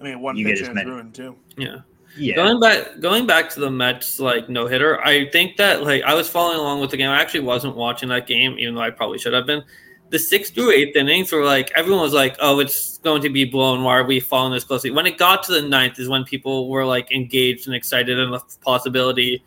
[0.00, 0.90] I mean, one you get pitch as and it's many.
[0.94, 1.36] ruined too.
[1.56, 1.76] yeah.
[2.16, 6.02] Yeah, Going back, going back to the Mets like no hitter, I think that like
[6.02, 7.10] I was following along with the game.
[7.10, 9.62] I actually wasn't watching that game, even though I probably should have been.
[10.10, 13.44] The sixth through eighth innings were like everyone was like, "Oh, it's going to be
[13.44, 14.90] blown." Why are we following this closely?
[14.90, 18.30] When it got to the ninth, is when people were like engaged and excited in
[18.30, 19.42] the possibility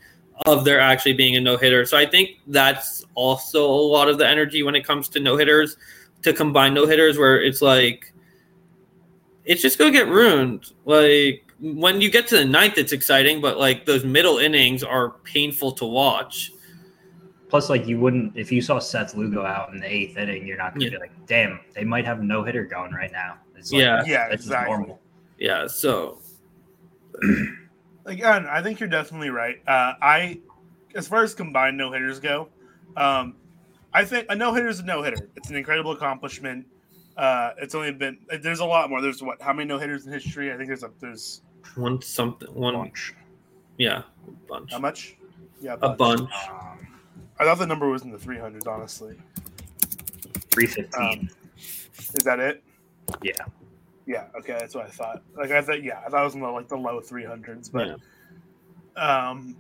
[0.46, 1.86] of there actually being a no hitter.
[1.86, 5.38] So I think that's also a lot of the energy when it comes to no
[5.38, 5.78] hitters,
[6.24, 8.14] to combine no hitters, where it's like
[9.46, 10.72] it's just gonna get ruined.
[10.86, 15.12] Like when you get to the ninth, it's exciting, but like those middle innings are
[15.24, 16.52] painful to watch.
[17.50, 20.58] Plus, like you wouldn't if you saw Seth Lugo out in the eighth inning, you're
[20.58, 20.92] not gonna Yeah.
[20.92, 24.04] be like, "Damn, they might have no hitter going right now." It's like, Yeah.
[24.06, 24.70] Yeah, that's exactly.
[24.78, 25.02] normal.
[25.38, 26.20] Yeah, so
[28.06, 29.58] Again, I think you're definitely right.
[29.68, 30.40] Uh, I,
[30.96, 32.50] as far as combined no hitters go,
[32.98, 33.36] um,
[33.94, 35.30] I think a no hitter is a no hitter.
[35.36, 36.66] It's an incredible accomplishment.
[37.18, 39.02] Uh, it's only been there's a lot more.
[39.02, 39.42] There's what?
[39.42, 40.52] How many no hitters in history?
[40.54, 41.42] I think there's a there's
[41.76, 43.14] One something one Bunch.
[43.78, 44.72] yeah, a bunch.
[44.74, 45.16] how much?
[45.62, 46.30] Yeah, A bunch.
[46.50, 46.88] Um,
[47.40, 48.68] I thought the number was in the 300s.
[48.68, 49.16] Honestly,
[50.52, 50.90] 315.
[51.20, 51.30] Um,
[52.16, 52.64] is that it?
[53.22, 53.34] yeah.
[54.06, 54.26] Yeah.
[54.40, 55.22] Okay, that's what I thought.
[55.36, 55.84] Like I thought.
[55.84, 57.98] Yeah, I thought it was in the like the low 300s, but
[58.98, 59.30] Yeah.
[59.30, 59.56] um,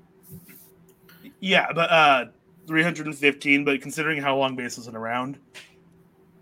[1.40, 2.26] yeah, but uh,
[2.68, 3.64] 315.
[3.66, 5.38] But considering how long base wasn't around,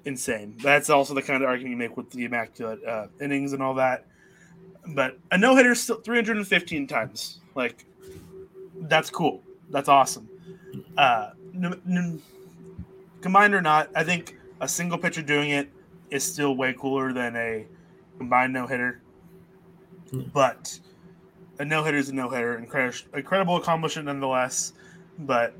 [0.06, 0.56] insane.
[0.64, 3.74] That's also the kind of argument you make with the immaculate uh, innings and all
[3.76, 4.06] that.
[4.90, 7.40] But a no hitter still 315 times.
[7.56, 7.86] Like
[8.82, 9.44] that's cool.
[9.70, 10.30] That's awesome.
[10.98, 12.22] Uh, n- n-
[13.22, 15.70] combined or not, I think a single pitcher doing it
[16.10, 17.66] is still way cooler than a
[18.18, 19.02] combined no hitter.
[20.12, 20.32] Mm.
[20.32, 20.80] But
[21.60, 22.58] a no hitter is a no hitter.
[22.58, 24.74] Incredible, incredible accomplishment nonetheless.
[25.20, 25.54] But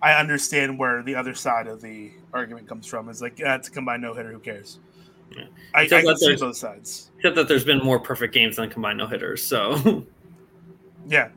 [0.00, 3.08] I understand where the other side of the argument comes from.
[3.08, 4.32] Is like, yeah, it's a combined no hitter.
[4.32, 4.78] Who cares?
[5.34, 5.44] Yeah.
[5.74, 7.10] I, I can that see there's- both sides.
[7.16, 9.42] Except that there's been more perfect games than combined no hitters.
[9.42, 10.04] So
[11.08, 11.28] Yeah,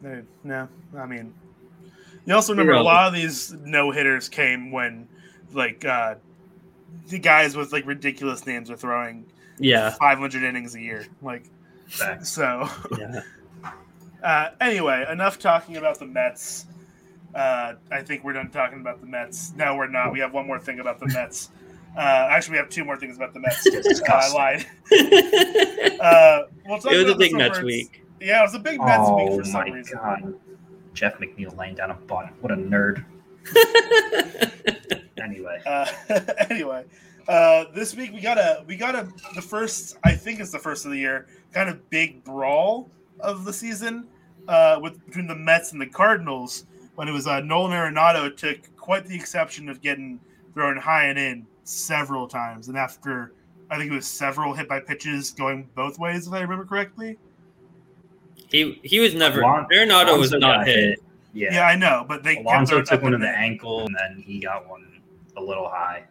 [0.43, 1.33] no, I mean,
[2.25, 5.07] you also remember a lot of these no hitters came when,
[5.53, 6.15] like, uh,
[7.07, 9.25] the guys with like ridiculous names are throwing
[9.59, 11.05] yeah, 500 innings a year.
[11.21, 11.45] Like,
[11.87, 12.29] Facts.
[12.29, 12.67] so.
[12.97, 13.21] yeah.
[14.21, 16.65] Uh, anyway, enough talking about the Mets.
[17.33, 19.53] Uh, I think we're done talking about the Mets.
[19.55, 20.11] No, we're not.
[20.11, 21.51] We have one more thing about the Mets.
[21.97, 23.65] Uh, actually, we have two more things about the Mets.
[24.09, 24.65] Uh, I lied.
[24.91, 28.03] it Uh, we'll talk was a big Mets week.
[28.21, 29.97] Yeah, it was a big Mets week Oh for some my reason.
[29.97, 30.33] god.
[30.93, 32.31] Jeff McNeil laying down a bunt.
[32.41, 33.03] What a nerd.
[35.21, 35.61] Anyway.
[35.65, 35.85] Uh,
[36.49, 36.85] anyway,
[37.27, 40.59] uh, this week we got a we got a the first I think it's the
[40.59, 44.07] first of the year kind of big brawl of the season
[44.47, 48.75] uh, with between the Mets and the Cardinals when it was uh, Nolan Arenado took
[48.77, 50.19] quite the exception of getting
[50.53, 53.33] thrown high and in several times, and after
[53.69, 57.17] I think it was several hit by pitches going both ways if I remember correctly.
[58.49, 59.41] he he was never.
[59.41, 60.99] Alon- Arenado was not got hit.
[61.33, 61.49] Yeah.
[61.53, 64.23] Yeah, I know, but they kept Alonso throwing took one in the ankle, and then
[64.25, 65.01] he got one
[65.37, 66.03] a little high.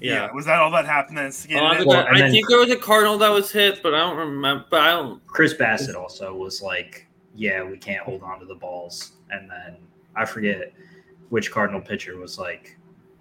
[0.00, 0.14] Yeah.
[0.26, 0.32] Yeah.
[0.32, 1.18] was that all that happened?
[1.18, 3.94] Then skated Well, and I then- think there was a Cardinal that was hit, but
[3.94, 4.64] I don't remember.
[4.70, 5.24] But I don't.
[5.26, 9.76] Chris Bassitt also was like, "Yeah, we can't hold on to the balls," and then
[10.16, 10.72] I forget
[11.28, 12.78] which Cardinal pitcher was like,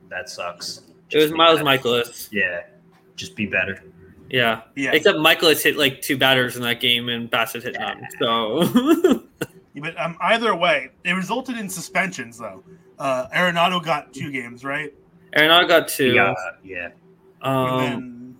[0.09, 2.29] "That sucks." It was Miles better." Mikolas.
[2.31, 2.63] Yeah,
[3.15, 3.83] just be better.
[4.29, 4.61] Yeah.
[4.75, 8.07] yeah, Except Mikolas hit like two batters in that game, and Bassitt hit none.
[8.19, 9.13] So Yeah,
[9.81, 12.63] But um, either way, it resulted in suspensions, though.
[12.97, 14.93] Uh, Arenado got two games, right?
[15.35, 16.13] Arenado got two.
[16.13, 16.89] Yeah, yeah.
[17.41, 18.37] Um, then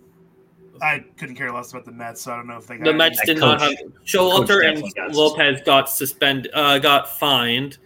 [0.80, 2.90] I couldn't care less about the Mets, so I don't know if they got the
[2.90, 7.78] any- Mets That did not have Showalter and got Lopez got suspended, uh, got fined,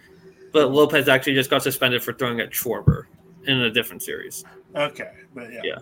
[0.53, 3.05] but Lopez actually just got suspended for throwing at Schwarber
[3.47, 5.79] in a different series, Okay, but yeah, Yeah.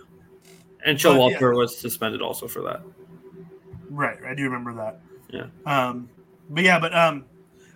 [0.85, 2.83] and Showalter was suspended also for that.
[3.91, 4.19] right.
[4.27, 5.01] I do remember that.
[5.31, 5.47] Yeah.
[5.65, 6.09] Um,
[6.51, 7.25] but yeah, but um,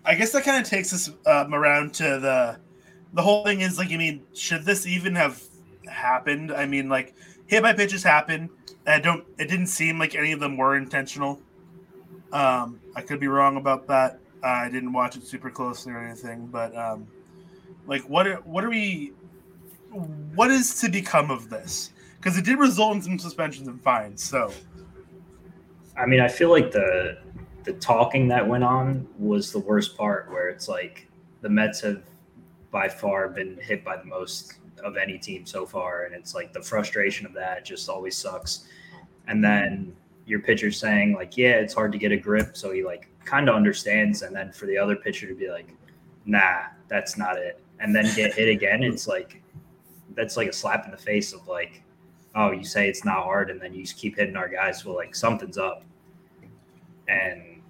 [0.05, 2.59] I guess that kind of takes us um, around to the
[3.13, 5.43] the whole thing is like, I mean, should this even have
[5.89, 6.53] happened?
[6.53, 7.15] I mean, like
[7.47, 8.49] hit by pitches happen.
[8.87, 9.25] I don't.
[9.39, 11.41] It didn't seem like any of them were intentional.
[12.33, 14.21] Um, I could be wrong about that.
[14.43, 17.07] I didn't watch it super closely or anything, but um,
[17.87, 19.13] like, what are what are we?
[20.35, 21.93] What is to become of this?
[22.17, 24.23] Because it did result in some suspensions and fines.
[24.23, 24.53] So
[25.97, 27.19] I mean, I feel like the
[27.65, 31.07] the talking that went on was the worst part, where it's like
[31.43, 32.03] the Mets have
[32.71, 36.53] by far been hit by the most of any team so far, and it's like
[36.53, 38.67] the frustration of that just always sucks.
[39.27, 42.83] And then your pitcher saying like, "Yeah, it's hard to get a grip," so he
[42.83, 45.69] like kind of understands, and then for the other pitcher to be like,
[46.25, 49.43] "Nah, that's not it," and then get hit again, it's like
[50.15, 51.83] that's like a slap in the face of like,
[52.35, 54.97] "Oh, you say it's not hard, and then you just keep hitting our guys." Well,
[54.97, 55.85] like something's up.
[57.09, 57.63] And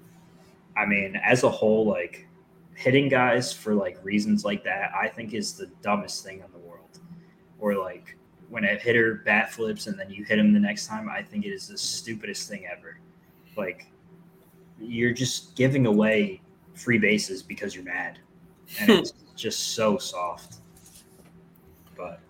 [0.76, 2.26] I mean, as a whole, like
[2.74, 6.58] hitting guys for like reasons like that, I think is the dumbest thing in the
[6.58, 6.98] world.
[7.58, 8.16] Or like
[8.48, 11.44] when a hitter bat flips and then you hit him the next time, I think
[11.44, 12.98] it is the stupidest thing ever.
[13.56, 13.86] Like
[14.80, 16.40] you're just giving away
[16.74, 18.18] free bases because you're mad.
[18.80, 20.56] And it's just so soft.
[21.96, 22.20] But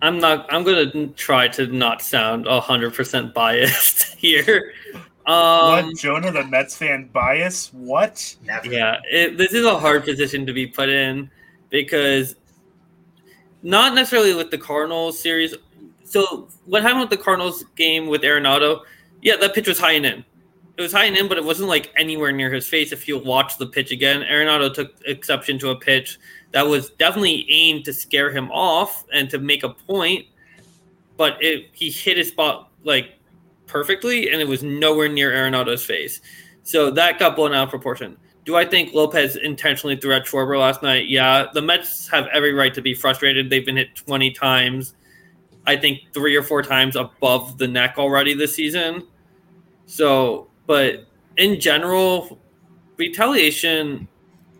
[0.00, 0.52] I'm not.
[0.52, 4.72] I'm gonna try to not sound hundred percent biased here.
[5.26, 7.72] Um, what Jonah, the Mets fan bias?
[7.74, 8.34] What?
[8.44, 8.66] never.
[8.66, 11.30] Yeah, it, this is a hard position to be put in
[11.68, 12.36] because
[13.62, 15.54] not necessarily with the Cardinals series.
[16.04, 18.82] So what happened with the Cardinals game with Arenado?
[19.20, 20.24] Yeah, that pitch was high and in.
[20.78, 22.92] It was high and in, but it wasn't like anywhere near his face.
[22.92, 26.18] If you watch the pitch again, Arenado took exception to a pitch
[26.52, 30.26] that was definitely aimed to scare him off and to make a point.
[31.16, 33.18] but it, he hit his spot like
[33.66, 36.20] perfectly, and it was nowhere near Arenado's face.
[36.62, 38.16] So that got blown out of proportion.
[38.44, 41.08] Do I think Lopez intentionally threw at Schwarber last night?
[41.08, 41.46] Yeah.
[41.52, 43.50] The Mets have every right to be frustrated.
[43.50, 44.94] They've been hit 20 times.
[45.66, 49.06] I think three or four times above the neck already this season.
[49.84, 52.38] So, but in general,
[52.96, 54.08] retaliation,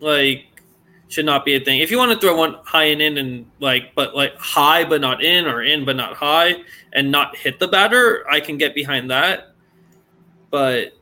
[0.00, 0.57] like,
[1.08, 1.80] should not be a thing.
[1.80, 5.00] If you want to throw one high and in and like, but like high but
[5.00, 6.56] not in or in but not high
[6.92, 9.54] and not hit the batter, I can get behind that.
[10.50, 10.92] But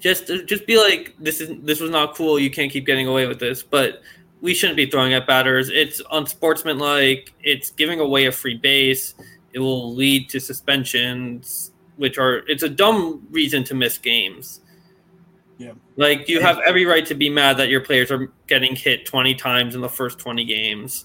[0.00, 2.38] just just be like, this is this was not cool.
[2.38, 3.62] You can't keep getting away with this.
[3.62, 4.02] But
[4.40, 5.68] we shouldn't be throwing at batters.
[5.68, 7.32] It's unsportsmanlike.
[7.42, 9.14] It's giving away a free base.
[9.52, 14.60] It will lead to suspensions, which are it's a dumb reason to miss games.
[15.60, 15.72] Yeah.
[15.96, 19.34] Like you have every right to be mad that your players are getting hit 20
[19.34, 21.04] times in the first 20 games.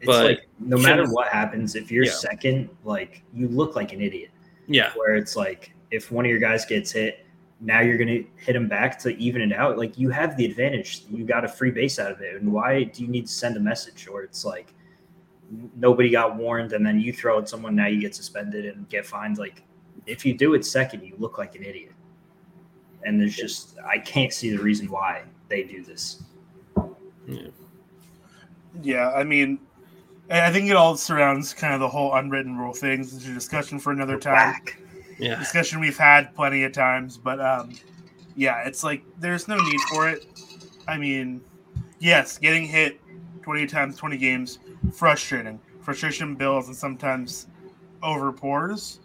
[0.00, 2.12] It's But- like no matter what happens, if you're Yeah.
[2.12, 4.30] second, like you look like an idiot.
[4.68, 4.90] Yeah.
[4.94, 7.26] Where it's like if one of your guys gets hit,
[7.60, 9.76] now you're gonna hit him back to even it out.
[9.76, 11.02] Like you have the advantage.
[11.10, 12.40] You got a free base out of it.
[12.40, 14.08] And why do you need to send a message?
[14.08, 14.72] Or it's like
[15.76, 19.04] nobody got warned and then you throw at someone, now you get suspended and get
[19.04, 19.36] fined.
[19.36, 19.62] Like
[20.06, 21.92] if you do it second, you look like an idiot.
[23.04, 26.22] And there's just I can't see the reason why they do this.
[27.26, 27.48] Yeah,
[28.82, 29.58] yeah I mean,
[30.30, 33.14] I I think it all surrounds kind of the whole unwritten rule things.
[33.14, 34.34] It's a discussion for another time.
[34.34, 34.78] Whack.
[35.18, 35.38] Yeah.
[35.38, 37.72] Discussion we've had plenty of times, but um,
[38.36, 40.26] yeah, it's like there's no need for it.
[40.88, 41.40] I mean,
[41.98, 43.00] yes, getting hit
[43.42, 44.58] 20 times, 20 games,
[44.92, 45.60] frustrating.
[45.80, 47.46] Frustration builds and sometimes
[48.02, 48.98] overpours,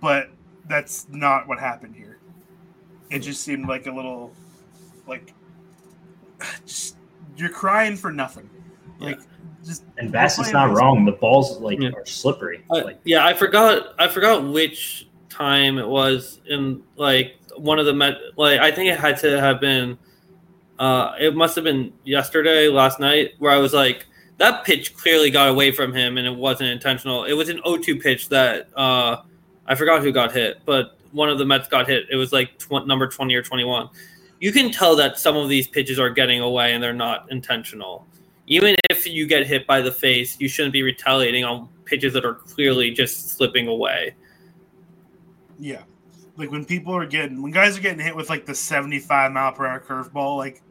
[0.00, 0.30] but
[0.68, 2.13] that's not what happened here.
[3.10, 4.32] It just seemed like a little,
[5.06, 5.32] like,
[6.66, 6.96] just
[7.36, 8.48] you're crying for nothing.
[8.98, 9.18] Like,
[9.64, 11.04] just And Bassitt's We're not wrong.
[11.04, 11.90] The balls like Yeah.
[11.90, 12.64] are slippery.
[12.70, 13.94] Uh, like yeah, I forgot.
[13.98, 18.16] I forgot which time it was in like one of the Met.
[18.36, 19.98] Like I think it had to have been.
[20.78, 24.06] Uh, it must have been yesterday, last night, where I was like,
[24.38, 27.24] that pitch clearly got away from him, and it wasn't intentional.
[27.24, 29.18] It was an 0-2 pitch that uh,
[29.66, 32.06] I forgot who got hit, but one of the Mets got hit.
[32.10, 33.88] It was like tw- number twenty or twenty-one.
[34.40, 38.06] You can tell that some of these pitches are getting away, and they're not intentional.
[38.46, 42.24] Even if you get hit by the face, you shouldn't be retaliating on pitches that
[42.24, 44.14] are clearly just slipping away.
[45.58, 45.82] Yeah.
[46.36, 49.52] Like when people are getting when guys are getting hit with like the 75 mile
[49.52, 50.62] per hour curveball, like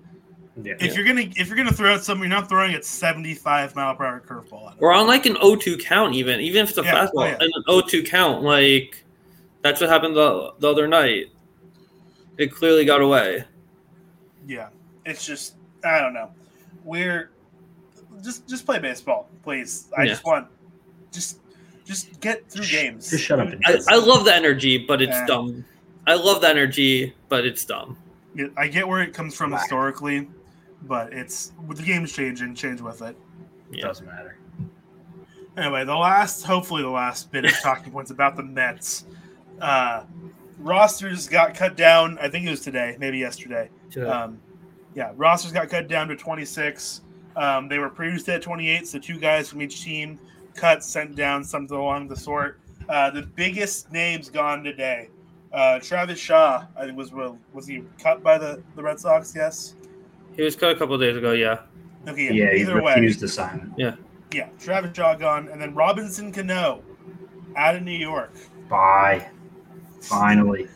[0.62, 0.74] yeah.
[0.80, 3.96] if you're gonna if you're gonna throw at something, you're not throwing at 75 mile
[3.96, 4.76] per hour curveball.
[4.80, 7.38] Or on like an 0-2 count, even even if it's a Yeah, oh, fastball, yeah.
[7.40, 9.03] an 0-2 count, like
[9.64, 11.28] that's what happened the, the other night.
[12.38, 13.46] It clearly got away.
[14.48, 14.70] Yeah.
[15.06, 16.32] It's just I don't know.
[16.84, 17.32] We're
[18.24, 19.88] just just play baseball, please.
[19.98, 20.10] I Yeah.
[20.10, 20.48] just want
[21.12, 21.40] just
[21.86, 23.10] just get through games.
[23.10, 25.26] Just shut up and I, I love the energy, but it's Yeah.
[25.26, 25.66] dumb.
[26.08, 27.98] I love the energy, but it's dumb.
[28.58, 29.62] I get where it comes from Whack.
[29.62, 30.28] historically,
[30.84, 33.16] but it's with the game's changing, change with it.
[33.72, 33.88] It Yeah.
[33.88, 34.38] doesn't matter.
[35.56, 39.06] Anyway, the last, hopefully, the last bit of talking points about the Mets.
[39.62, 40.04] Uh,
[40.60, 42.18] rosters got cut down.
[42.20, 43.70] I think it was today, maybe yesterday.
[44.10, 44.40] Um,
[44.96, 47.02] yeah, rosters got cut down to 26.
[47.36, 50.20] Um, they were previously at 28, so two guys from each team
[50.56, 52.60] cut, sent down, something along the sort.
[52.88, 55.10] Uh, the biggest names gone today.
[55.52, 59.34] Uh, Travis Shaw, I think was was he cut by the, the Red Sox?
[59.36, 59.76] Yes.
[60.36, 61.32] he was cut a couple days ago.
[61.32, 61.60] Yeah,
[62.08, 62.34] Okay.
[62.34, 63.40] Yeah, he either way, refused
[63.78, 63.96] Yeah.
[64.34, 64.50] yeah.
[64.60, 66.84] Travis Shaw gone, and then Robinson Cano
[67.56, 68.34] out of New York.
[68.68, 69.30] Bye.
[70.04, 70.68] Finally.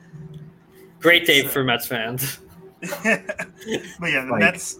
[0.99, 2.39] great day So- for Mets fans.
[2.81, 4.79] but yeah, the Like- Mets.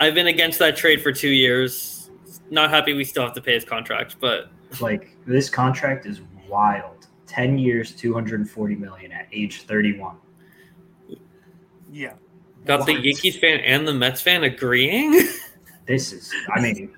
[0.00, 2.10] I've been against that trade for two years.
[2.50, 7.06] Not happy we still have to pay his contract, but Like this contract is wild.
[7.26, 10.16] Ten years, two hundred and forty million at age thirty-one.
[11.90, 12.14] Yeah,
[12.66, 13.04] got the What?
[13.04, 15.20] Yankees fan and the Mets fan agreeing.
[15.86, 16.32] This is.
[16.54, 16.94] I mean,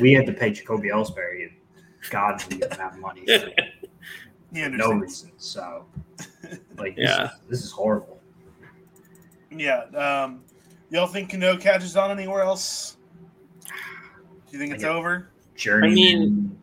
[0.00, 1.50] we had to pay Jacoby Ellsbury
[2.08, 3.26] godly amount of money
[4.52, 5.32] for no reason.
[5.38, 5.84] So,
[6.76, 7.24] like, this, Yeah.
[7.24, 8.20] is, this is horrible.
[9.50, 9.84] Yeah.
[9.94, 10.40] Um,
[10.90, 12.96] y'all think Cano catches on anywhere else?
[13.64, 13.72] Do
[14.52, 15.28] you think it's I get- over?
[15.56, 15.94] Journeyman.
[15.94, 16.62] mean-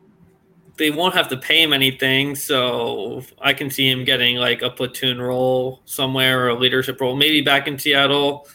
[0.77, 4.69] they won't have to pay him anything, so I can see him getting like a
[4.69, 8.45] platoon role somewhere or a leadership role, maybe back in Seattle.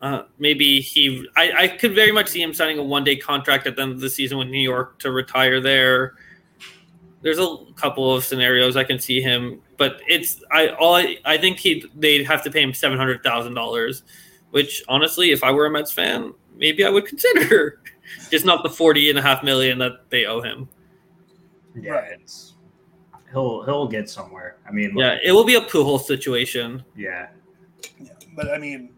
[0.00, 3.66] Uh, maybe he, I, I could very much see him signing a one day contract
[3.66, 6.14] at the end of the season with New York to retire there.
[7.24, 11.38] There's a couple of scenarios I can see him, but it's I all I, I
[11.38, 14.02] think he they'd have to pay him seven hundred thousand dollars,
[14.50, 17.80] which honestly, if I were a Mets fan, maybe I would consider.
[18.30, 20.68] Just not the forty and a half million that they owe him.
[21.74, 22.12] Yeah, Right.
[22.12, 22.52] it's
[23.32, 24.56] he'll he'll get somewhere.
[24.68, 26.84] I mean, Yeah, like, it will be a Pujol situation.
[26.94, 27.28] yeah,
[27.98, 28.90] Yeah, but I mean,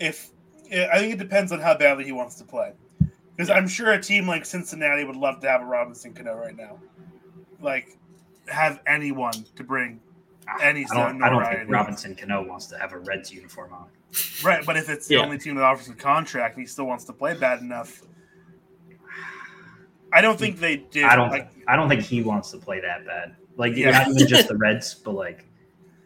[0.00, 0.30] if
[0.72, 2.72] I think it depends on how badly he wants to play,
[3.36, 6.56] because I'm sure a team like Cincinnati would love to have a Robinson Cano right
[6.56, 6.78] now,
[7.60, 7.96] like
[8.48, 10.00] have anyone to bring
[10.48, 11.58] ah, Any I don't, I don't notoriety.
[11.60, 13.86] think Robinson Cano wants to have a Reds uniform on.
[14.42, 14.64] right.
[14.64, 15.22] But if it's the Yeah.
[15.24, 18.02] only team that offers a contract and he still wants to play bad enough,
[20.12, 21.04] I don't think they did.
[21.04, 21.30] I don't.
[21.30, 21.50] like.
[21.66, 23.36] I don't think he wants to play that bad.
[23.56, 23.90] Like Yeah.
[23.90, 25.44] not even just the Reds, but like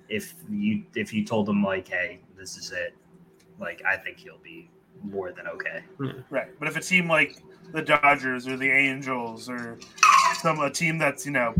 [0.08, 2.94] if you if you told him like, hey, this is it,
[3.60, 4.68] like I think he'll be
[5.04, 5.84] more than okay.
[5.98, 6.10] Hmm.
[6.30, 6.48] Right.
[6.58, 7.36] But if a team like
[7.72, 9.78] the Dodgers or the Angels or
[10.34, 11.54] some a team that's, you know,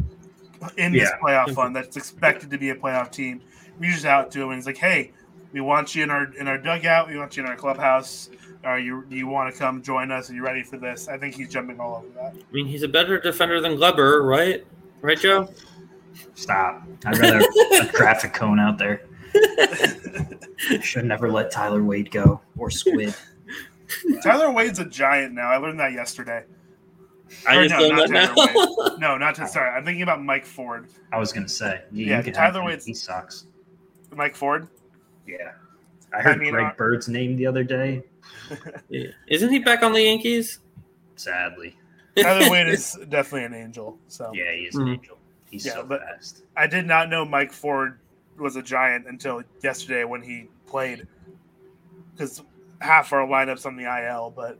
[0.77, 1.19] in this Yeah.
[1.23, 3.41] playoff fund that's expected to be a playoff team,
[3.79, 5.13] reaches out to him and he's like, Hey,
[5.53, 8.31] we want you in our in our dugout, we want you in our clubhouse.
[8.65, 10.31] Are you do you want to come join us?
[10.31, 11.09] Are you ready for this?
[11.09, 12.35] I think he's jumping all over that.
[12.37, 14.65] I mean, he's a better defender than Gleyber, right?
[15.01, 15.49] Right, Joe?
[16.35, 16.83] Stop.
[17.05, 19.03] I'd rather a traffic cone out there.
[20.81, 23.15] Should never let Tyler Wade go or Squid.
[24.23, 25.49] Tyler Wade's a giant now.
[25.51, 26.45] I learned that yesterday.
[27.47, 28.97] I Or just no, learned not that Tyler.
[28.99, 29.71] No, not to sorry.
[29.71, 30.89] I'm thinking about Mike Ford.
[31.13, 32.65] I was gonna say, yeah, Yeah, you can Tyler have him.
[32.67, 33.47] Wade's- He sucks.
[34.15, 34.69] Mike Ford.
[35.27, 35.53] Yeah,
[36.15, 38.03] I heard mean, Greg uh, Bird's name the other day.
[38.89, 39.09] Yeah.
[39.29, 40.59] Isn't he back on the Yankees?
[41.17, 41.77] Sadly,
[42.17, 43.99] Tyler Wade is definitely an angel.
[44.09, 44.83] So yeah, he is Mhm.
[44.83, 45.19] an angel.
[45.51, 46.43] He's Yeah, so but- fast.
[46.57, 47.99] I did not know Mike Ford
[48.39, 51.07] was a giant until yesterday when he played.
[52.13, 52.43] Because
[52.81, 54.59] half our lineups on the IL, but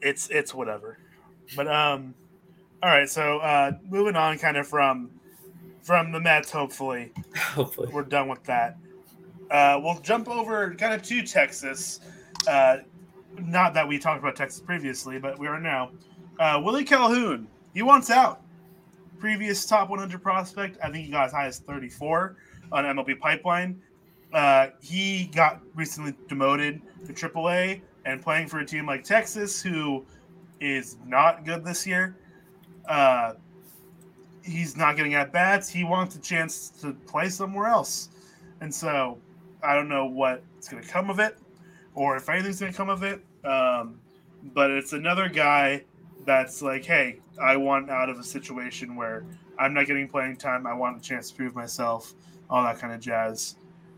[0.00, 0.98] it's it's whatever.
[1.54, 2.14] But um,
[2.82, 3.08] all right.
[3.08, 5.10] So uh, moving on, kind of from
[5.82, 6.50] from the Mets.
[6.50, 7.88] Hopefully, Hopefully.
[7.92, 8.76] we're done with that.
[9.50, 12.00] Uh, we'll jump over kind of to Texas.
[12.48, 12.78] Uh,
[13.38, 15.90] not that we talked about Texas previously, but we are now.
[16.38, 18.40] Uh, Willie Calhoun, he wants out.
[19.18, 22.36] Previous top 100 prospect, I think he got as high as 34
[22.72, 23.80] on MLB Pipeline.
[24.32, 30.04] Uh, he got recently demoted to AAA and playing for a team like Texas, who
[30.60, 32.16] is not good this year.
[32.88, 33.34] Uh,
[34.42, 35.68] he's not getting at bats.
[35.68, 38.10] He wants a chance to play somewhere else.
[38.60, 39.18] And so
[39.62, 41.36] I don't know what's going to come of it
[41.94, 43.20] or if anything's going to come of it.
[43.44, 43.98] Um,
[44.54, 45.82] but it's another guy
[46.24, 49.24] that's like, hey, I want out of a situation where
[49.58, 50.66] I'm not getting playing time.
[50.66, 52.14] I want a chance to prove myself,
[52.50, 53.56] all that kind of jazz.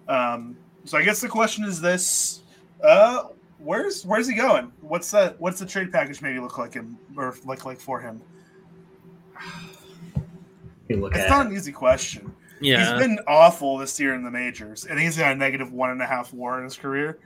[0.08, 2.40] Um, so I guess the question is this:
[2.82, 3.24] uh,
[3.58, 4.72] Where's where's he going?
[4.80, 5.40] What's that?
[5.40, 8.20] What's the trade package maybe look like him or look like for him?
[10.90, 12.32] Look It's at not an easy question.
[12.60, 12.92] Yeah.
[12.92, 16.00] He's been awful this year in the majors, and he's got a negative one and
[16.02, 17.18] a half WAR in his career.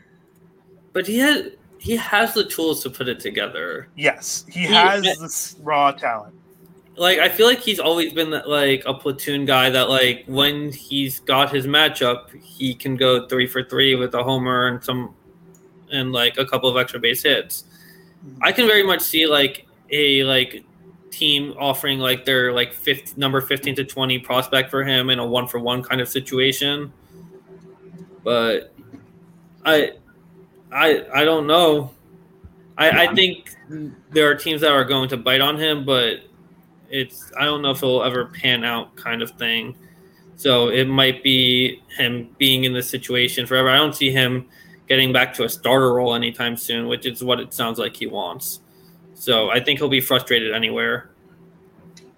[0.92, 3.88] But he had he has the tools to put it together.
[3.96, 6.34] Yes, he He- has this raw talent.
[6.96, 10.70] Like I feel like he's always been that, like a platoon guy that like when
[10.72, 15.14] he's got his matchup, he can go three for three with a homer and some
[15.92, 17.64] and like a couple of extra base hits.
[18.40, 20.64] I can very much see like a like
[21.10, 25.26] team offering like their like 50, number 15 to 20 prospect for him in a
[25.26, 26.92] one for one kind of situation.
[28.24, 28.72] But
[29.64, 29.92] I
[30.72, 31.92] I I don't know.
[32.78, 33.54] I I think
[34.10, 36.20] there are teams that are going to bite on him, but
[36.88, 39.76] it's I don't know if it'll ever pan out kind of thing.
[40.36, 43.68] So it might be him being in this situation forever.
[43.68, 44.48] I don't see him
[44.88, 48.06] getting back to a starter role anytime soon, which is what it sounds like he
[48.06, 48.60] wants.
[49.14, 51.10] So I think he'll be frustrated anywhere.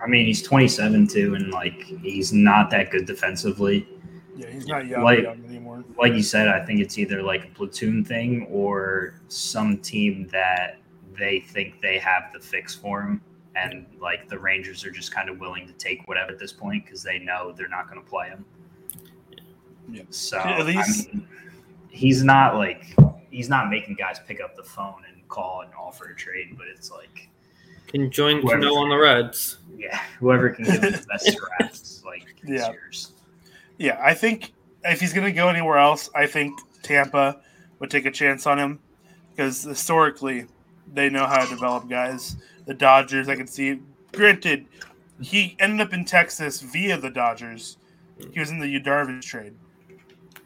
[0.02, 3.88] I mean, he's 27 too, and like he's not that good defensively.
[4.36, 5.84] Yeah, he's not young, Like- young anymore.
[5.98, 10.78] Like you said, I think it's either like a platoon thing or some team that
[11.16, 13.20] they think they have the fix for him,
[13.54, 16.84] and like the Rangers are just kind of willing to take whatever at this point
[16.84, 18.44] because they know they're not going to play him.
[19.88, 20.02] Yeah.
[20.10, 21.28] So At I least- mean,
[21.94, 22.84] he's not like
[23.30, 26.66] he's not making guys pick up the phone and call and offer a trade, but
[26.66, 27.28] it's like
[27.88, 29.58] Can join Whoever- Cano on the Reds.
[29.76, 32.72] yeah, whoever can give the best scraps, like is Yeah.
[32.72, 33.12] yours.
[33.78, 34.52] Yeah, I think
[34.84, 37.40] if he's going to go anywhere else, I think Tampa
[37.80, 38.78] would take a chance on him
[39.30, 40.46] because historically
[40.92, 42.36] they know how to develop guys.
[42.66, 43.80] The Dodgers, I can see.
[44.12, 44.66] Granted,
[45.20, 47.78] he ended up in Texas via the Dodgers.
[48.32, 49.54] He was in the Yu Darvish trade.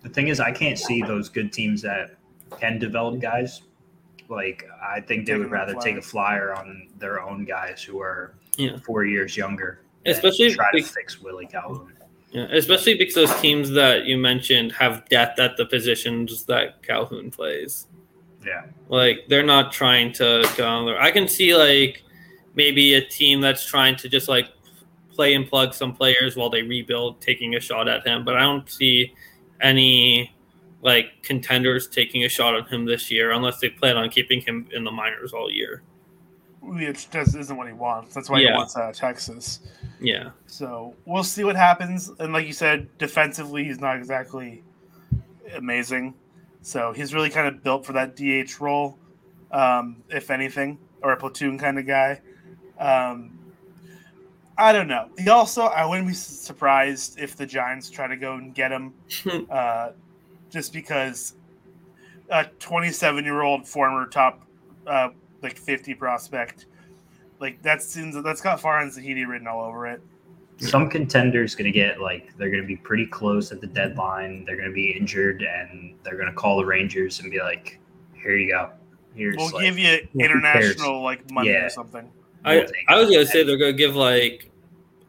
[0.02, 2.16] The thing is, I can't see those good teams that
[2.60, 3.62] can develop guys.
[4.28, 6.52] Like, I think they would rather take a flyer.
[6.52, 8.76] flyer on their own guys who are Yeah.
[8.78, 9.80] four years younger.
[10.06, 11.92] Especially try to be- fix Willie Calhoun.
[12.30, 17.30] Yeah, especially because those teams that you mentioned have depth at the positions that Calhoun
[17.30, 17.86] plays.
[18.46, 21.00] Yeah, Like they're not trying to go on there.
[21.00, 22.02] I can see like
[22.54, 24.48] maybe a team that's trying to just like
[25.14, 28.24] play and plug some players while they rebuild, taking a shot at him.
[28.24, 29.14] But I don't see
[29.60, 30.32] any
[30.82, 34.68] like contenders taking a shot on him this year unless they plan on keeping him
[34.72, 35.82] in the minors all year.
[36.60, 38.14] Which just isn't what he wants.
[38.14, 38.52] That's why Yeah.
[38.52, 39.60] he wants out of Texas.
[40.00, 40.30] Yeah.
[40.46, 42.10] So we'll see what happens.
[42.20, 44.62] And like you said, defensively, he's not exactly
[45.54, 46.14] amazing.
[46.62, 48.98] So he's really kind of built for that DH role,
[49.50, 52.20] um, if anything, or a platoon kind of guy.
[52.78, 53.37] Um,
[54.58, 55.08] I don't know.
[55.18, 58.92] He also, I wouldn't be surprised if the Giants try to go and get him,
[59.50, 59.90] uh,
[60.50, 61.34] just because
[62.28, 64.42] a 27 year old former top,
[64.86, 65.10] uh,
[65.42, 66.66] like 50 prospect,
[67.38, 70.00] like that seems that's got Farhan Zaidi written all over it.
[70.58, 74.44] Some contenders going to get like they're going to be pretty close at the deadline.
[74.44, 77.78] They're going to be injured, and they're going to call the Rangers and be like,
[78.14, 78.70] "Here you go.
[79.14, 80.30] Here's We'll like, give you who cares?
[80.32, 81.66] international like money Yeah.
[81.66, 82.10] or something.
[82.44, 84.47] I, I was gonna say they're gonna give like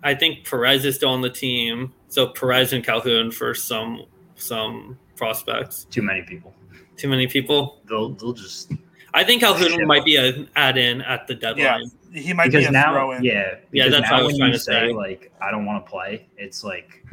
[0.04, 4.98] I think Perez is still on the team, so Perez and Calhoun for some some
[5.16, 5.86] prospects.
[5.86, 6.54] too many people.
[6.96, 7.82] Too many people.
[7.86, 8.72] They'll they'll just
[9.14, 9.88] I think Calhoun Shit.
[9.88, 11.90] might be an add in at the deadline.
[12.12, 13.24] Yeah, He might be because a now, throw in.
[13.24, 14.94] yeah, Yeah, because that's what I now was when trying you to say say.
[14.94, 17.04] like I don't want to play, it's like,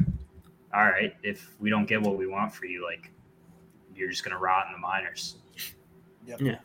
[0.73, 3.11] all right, if we don't get what we want for you, like
[3.95, 5.37] you're just gonna rot in the minors.
[6.27, 6.41] Yep.
[6.41, 6.57] Yeah.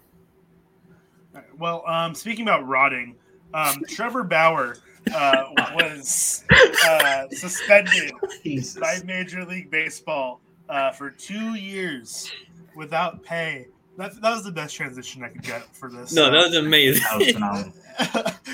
[1.58, 3.16] Well, um, speaking about rotting,
[3.54, 4.76] um, Trevor Bauer
[5.14, 5.44] uh,
[5.74, 6.44] was
[6.86, 8.78] uh, suspended Jesus.
[8.78, 12.30] by Major League Baseball uh, for two years
[12.74, 13.66] without pay.
[13.98, 16.12] That, that was the best transition I could get for this.
[16.12, 17.03] No, that was amazing.
[17.03, 17.72] That was phenomenal.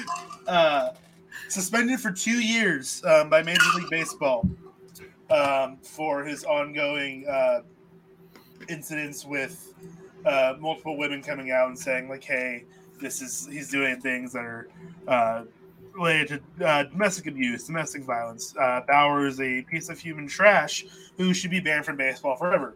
[0.49, 0.91] uh,
[1.49, 4.49] suspended for two years um, by Major League Baseball
[5.31, 7.61] um, for his ongoing uh,
[8.69, 9.75] incidents with
[10.25, 12.65] uh, multiple women coming out and saying like, "Hey,
[13.01, 14.69] this is he's doing things that are
[15.07, 15.45] uh,
[15.99, 20.87] related to uh, domestic abuse, domestic violence." Uh, Bauer is a piece of human trash
[21.17, 22.75] who should be banned from baseball forever.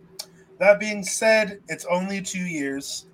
[0.59, 3.07] That being said, it's only two years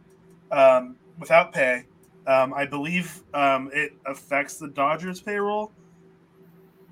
[0.50, 1.84] um, without pay.
[2.26, 5.72] Um, I believe um, it affects the Dodgers payroll.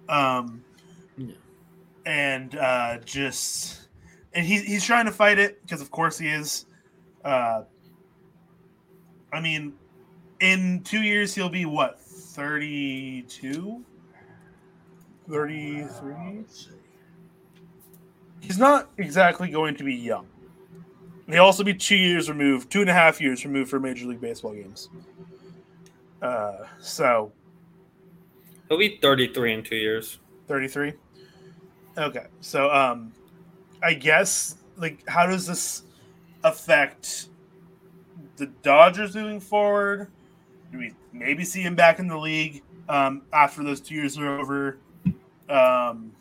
[0.09, 0.63] Um,
[1.19, 1.35] Yeah.
[2.07, 3.89] and uh, just
[4.33, 6.67] and he's he's trying to fight it because of course he is.
[7.25, 7.63] Uh,
[9.33, 9.75] I mean,
[10.41, 12.01] in two years he'll be what
[12.37, 13.83] 32?
[15.29, 16.45] 33?
[18.41, 20.27] He's not exactly going to be young.
[21.29, 24.21] He'll also be two years removed, two and a half years removed for Major League
[24.21, 24.91] Baseball games.
[26.21, 27.33] Uh, so
[28.69, 30.19] He'll be 33 in two years.
[30.47, 30.93] 33.
[31.97, 33.13] Okay, so um,
[33.83, 35.85] I guess like how does this
[36.45, 37.29] affect
[38.37, 40.09] the Dodgers moving forward?
[40.73, 44.79] We maybe see him back in the league um, after those two years are over?
[45.49, 46.13] Um,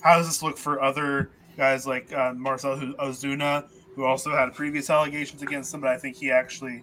[0.00, 4.90] how does this look for other guys like uh, Marcell Ozuna, who also had previous
[4.90, 6.82] allegations against him, but I think he actually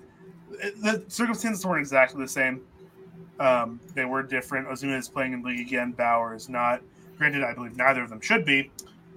[0.49, 2.61] the circumstances weren't exactly the same.
[3.39, 4.67] Um, they were different.
[4.67, 5.91] Ozuna is playing in the league again.
[5.91, 6.81] Bauer is not.
[7.17, 8.71] Granted, I believe neither of them should be,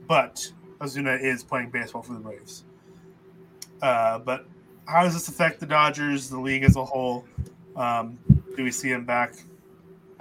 [0.07, 0.51] but
[0.81, 2.65] Ozuna is playing baseball for the Braves.
[3.81, 4.47] Uh, but
[4.87, 7.25] how does this affect the Dodgers, the league as a whole?
[7.77, 8.19] Um,
[8.57, 9.35] do we see him back?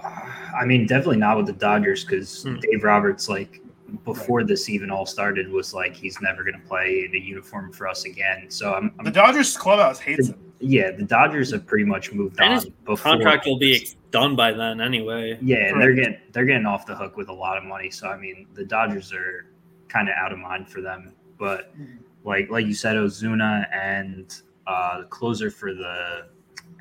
[0.04, 2.58] I mean, definitely not with the Dodgers because Hmm.
[2.60, 3.62] Dave Roberts, like
[4.06, 7.72] before this even all started, was like he's never going to play in a uniform
[7.72, 8.46] for us again.
[8.50, 10.40] So I'm, I'm The Dodgers clubhouse hates him.
[10.60, 12.56] yeah, the Dodgers have pretty much moved And on.
[12.56, 13.96] his before Contract will be this.
[14.12, 15.38] done by then anyway.
[15.42, 17.92] Yeah, and they're getting they're getting off the hook with a lot of money.
[17.92, 19.46] So I mean, the Dodgers are
[19.88, 21.14] kind of out of mind for them.
[21.38, 21.98] But Mhm.
[22.24, 24.34] like like you said, Ozuna and
[24.68, 26.28] uh, the closer for the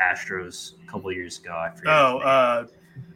[0.02, 1.52] Astros a couple years ago.
[1.52, 1.92] I forget.
[1.92, 2.66] Oh, uh,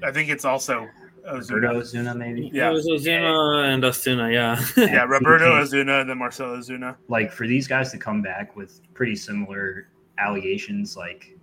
[0.02, 0.88] I think it's also
[1.24, 2.12] Roberto Osuna.
[2.12, 2.50] Ozuna, maybe.
[2.52, 2.70] Yeah.
[2.70, 4.62] It was Ozuna and Osuna, yeah.
[4.76, 6.96] Yeah, Roberto he- Ozuna and then Marcelo Ozuna.
[7.08, 11.36] like for these guys to come back with pretty similar allegations, like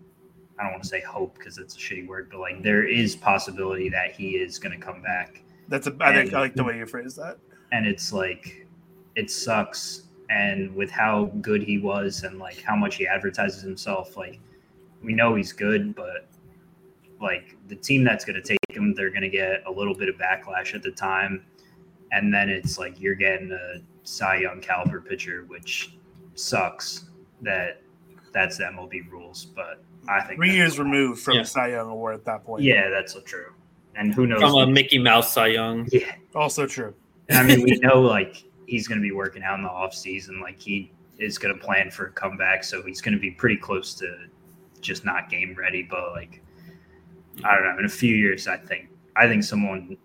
[0.59, 3.15] I don't want to say hope because it's a shitty word, but like there is
[3.15, 5.41] possibility that he is going to come back.
[5.67, 5.95] That's a.
[6.01, 7.37] I think I like the way you phrase that.
[7.71, 8.67] and it's like
[9.15, 14.15] it sucks and with how good he was and like how much he advertises himself
[14.15, 14.39] like
[15.03, 16.27] we know he's good but
[17.21, 20.09] like the team that's going to take him they're going to get a little bit
[20.09, 21.43] of backlash at the time
[22.11, 25.95] and then it's like you're getting a cy young caliber pitcher which
[26.35, 27.05] sucks
[27.41, 27.81] that
[28.33, 31.41] that's the mlb rules but i think Three years removed from Yeah.
[31.43, 32.63] the Cy Young Award at that point.
[32.63, 33.51] yeah that's so true
[33.95, 35.85] and who knows From a Mickey Mouse Cy Young.
[35.91, 36.93] yeah Also true.
[37.27, 39.93] And I mean, we know like he's going to be working out in the off
[39.93, 40.39] season.
[40.39, 43.57] Like he is going to plan for a comeback, so he's going to be pretty
[43.57, 44.15] close to
[44.81, 45.83] just not game ready.
[45.83, 46.41] But like,
[47.43, 47.79] I don't know.
[47.79, 49.97] In a few years, I think I think someone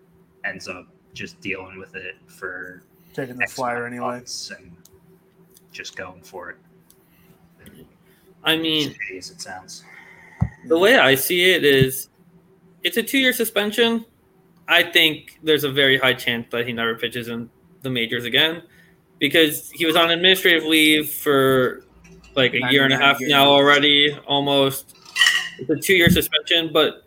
[0.44, 2.82] ends up just dealing with it for
[3.14, 4.62] Taking the X flyer amount anyway.
[4.62, 4.76] and
[5.72, 6.56] just going for it.
[8.44, 9.84] I mean, as it sounds.
[10.68, 12.08] the way I see it is
[12.84, 14.04] it's a two year suspension.
[14.68, 17.50] I think there's a very high chance that he never pitches in
[17.82, 18.62] the majors again
[19.18, 21.84] because he was on administrative leave for
[22.36, 24.96] like a year and a 99 half now already, almost.
[25.58, 27.04] It's a two year suspension, but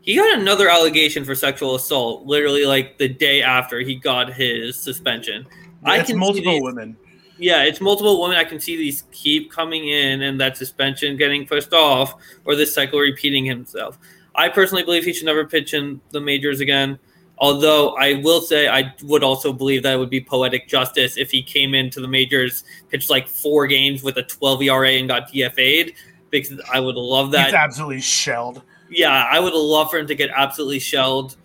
[0.00, 4.78] he got another allegation for sexual assault literally like the day after he got his
[4.78, 5.46] suspension.
[5.84, 6.96] I it's can see multiple these- women.
[7.38, 8.36] yeah, it's multiple women.
[8.36, 12.14] I can see these keep coming in and that suspension getting pushed off
[12.44, 13.98] or this cycle repeating himself.
[14.34, 16.98] I personally believe he should never pitch in the majors again.
[17.42, 21.32] Although I will say I would also believe that it would be poetic justice if
[21.32, 25.28] he came into the majors, pitched like four games with a 12 ERA and got
[25.28, 25.92] DFA'd
[26.30, 27.46] because I would love that.
[27.46, 28.62] He's absolutely shelled.
[28.88, 31.36] yeah, I would love for him to get absolutely shelled.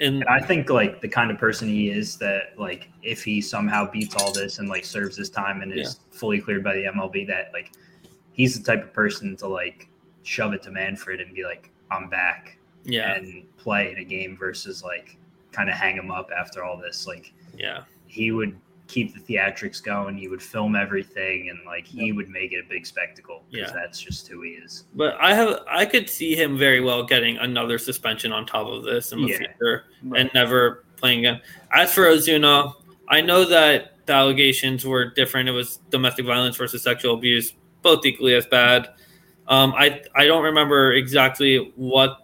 [0.00, 3.40] And And I think like the kind of person he is that like if he
[3.40, 6.84] somehow beats all this and like serves his time and is fully cleared by the
[6.94, 7.72] MLB, that like
[8.32, 9.88] he's the type of person to like
[10.24, 14.36] shove it to Manfred and be like, I'm back yeah, and play in a game
[14.36, 15.16] versus like
[15.52, 17.06] kind of hang him up after all this.
[17.06, 17.82] Like yeah.
[18.06, 18.56] he would
[18.86, 22.68] keep the theatrics going, he would film everything and like he would make it a
[22.68, 23.74] big spectacle because Yeah.
[23.74, 24.84] that's just who he is.
[24.94, 28.82] But I have I could see him very well getting another suspension on top of
[28.84, 29.38] this in the Yeah.
[29.38, 30.20] future Right.
[30.20, 31.40] and never playing again.
[31.72, 32.74] As for Ozuna,
[33.08, 35.48] I know that the allegations were different.
[35.48, 38.88] It was domestic violence versus sexual abuse, both equally as bad.
[39.48, 42.23] Um, I I don't remember exactly what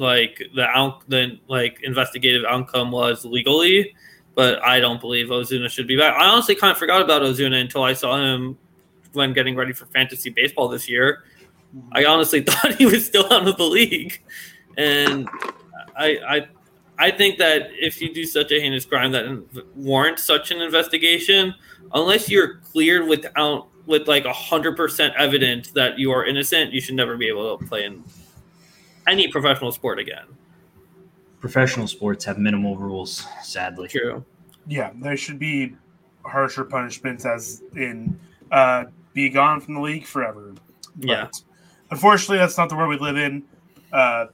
[0.00, 3.94] like the out the like investigative outcome was legally,
[4.34, 6.16] but I don't believe Ozuna should be back.
[6.16, 8.58] I honestly kind of forgot about Ozuna until I saw him
[9.12, 11.24] when getting ready for fantasy baseball this year.
[11.76, 11.88] Mm-hmm.
[11.92, 14.20] I honestly thought he was still out of the league,
[14.76, 15.28] and
[15.96, 16.48] I, I,
[16.98, 21.54] I think that if you do such a heinous crime that warrants such an investigation,
[21.92, 26.80] unless you're cleared without with like a hundred percent evidence that you are innocent, you
[26.80, 28.02] should never be able to play in
[29.10, 30.24] any professional sport again.
[31.40, 33.88] Professional sports have minimal rules, sadly.
[33.88, 34.24] True.
[34.66, 35.74] Yeah, there should be
[36.22, 38.18] harsher punishments, as in
[38.50, 38.84] uh,
[39.14, 40.52] be gone from the league forever.
[40.96, 41.28] But Yeah.
[41.90, 43.42] Unfortunately, that's not the world we live in.
[43.92, 44.26] Uh,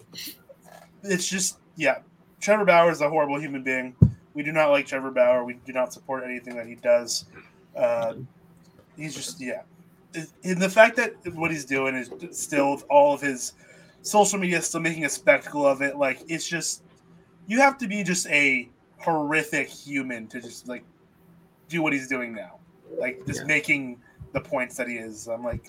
[1.03, 1.99] it's just, yeah.
[2.41, 3.97] Trevor Bauer is a horrible human being.
[4.35, 5.45] We do not like Trevor Bauer.
[5.45, 7.25] We do not support anything that he does.
[7.75, 8.15] Uh,
[8.97, 9.63] he's just, yeah.
[10.45, 13.55] And the fact that what he's doing is still all of his
[14.07, 16.83] social media is still making a spectacle of it, like it's just
[17.47, 20.85] you have to be just a horrific human to just like
[21.69, 22.59] do what he's doing now,
[22.99, 23.47] like just Yeah.
[23.47, 24.01] making
[24.33, 25.27] the points that he is.
[25.29, 25.67] I'm like,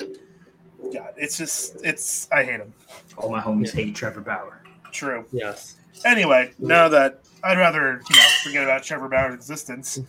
[0.93, 2.73] God, it's just it's I hate him.
[3.17, 4.61] All my homies hate Trevor Bauer.
[4.91, 5.25] True.
[5.31, 5.75] Yes.
[6.05, 9.99] Anyway, now that I'd rather you know forget about Trevor Bauer's existence,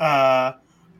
[0.00, 0.52] uh,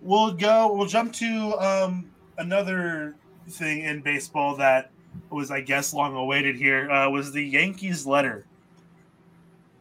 [0.02, 0.72] we'll go.
[0.74, 3.14] We'll jump to um, another
[3.48, 4.90] thing in baseball that
[5.30, 6.56] was, I guess, long awaited.
[6.56, 8.46] Here uh, was the Yankees letter.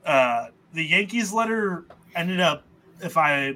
[0.05, 2.63] Uh, the Yankees letter ended up,
[3.01, 3.55] if I,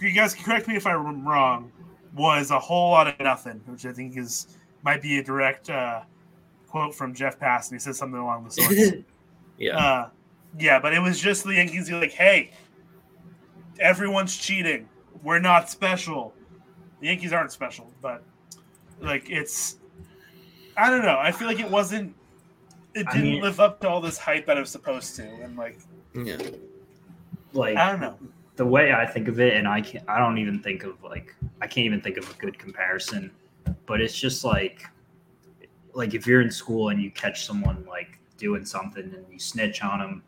[0.00, 1.70] you guys can correct me if I'm wrong,
[2.14, 6.02] was a whole lot of nothing, which I think is might be a direct uh,
[6.68, 9.04] quote from Jeff Passan, and He said something along the lines.
[9.58, 9.78] yeah.
[9.78, 10.08] Uh,
[10.58, 12.50] yeah, but it was just the Yankees being like, hey,
[13.80, 14.88] everyone's cheating.
[15.22, 16.34] We're not special.
[17.00, 18.22] The Yankees aren't special, but
[19.00, 19.78] like it's
[20.76, 21.18] I don't know.
[21.18, 22.14] I feel like it wasn't
[22.94, 25.22] it didn't mean- live up to all this hype that it was supposed to.
[25.22, 25.78] And like
[26.14, 26.38] yeah.
[27.52, 28.18] Like I don't know.
[28.56, 31.34] the way I think of it, and I can't, I don't even think of like,
[31.60, 33.30] I can't even think of a good comparison,
[33.86, 34.86] but it's just like,
[35.94, 39.82] like if you're in school and you catch someone like doing something and you snitch
[39.82, 40.22] on them,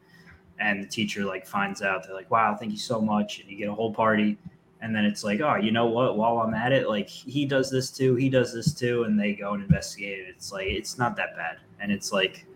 [0.58, 3.56] and the teacher like finds out, they're like, "Wow, thank you so much," and you
[3.56, 4.36] get a whole party,
[4.84, 6.18] and then it's like, "Oh, you know what?
[6.18, 9.32] While I'm at it, like he does this too, he does this too," and they
[9.32, 10.26] go and investigate it.
[10.28, 12.46] It's like it's not that bad, and it's like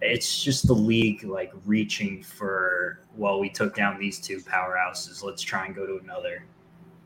[0.00, 5.40] it's just the league like reaching for well we took down these two powerhouses let's
[5.40, 6.44] try and go to another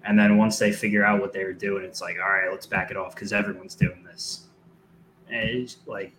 [0.05, 2.67] and then once they figure out what they were doing it's like all right let's
[2.67, 4.49] back it off because everyone's doing this
[5.29, 6.13] and it's like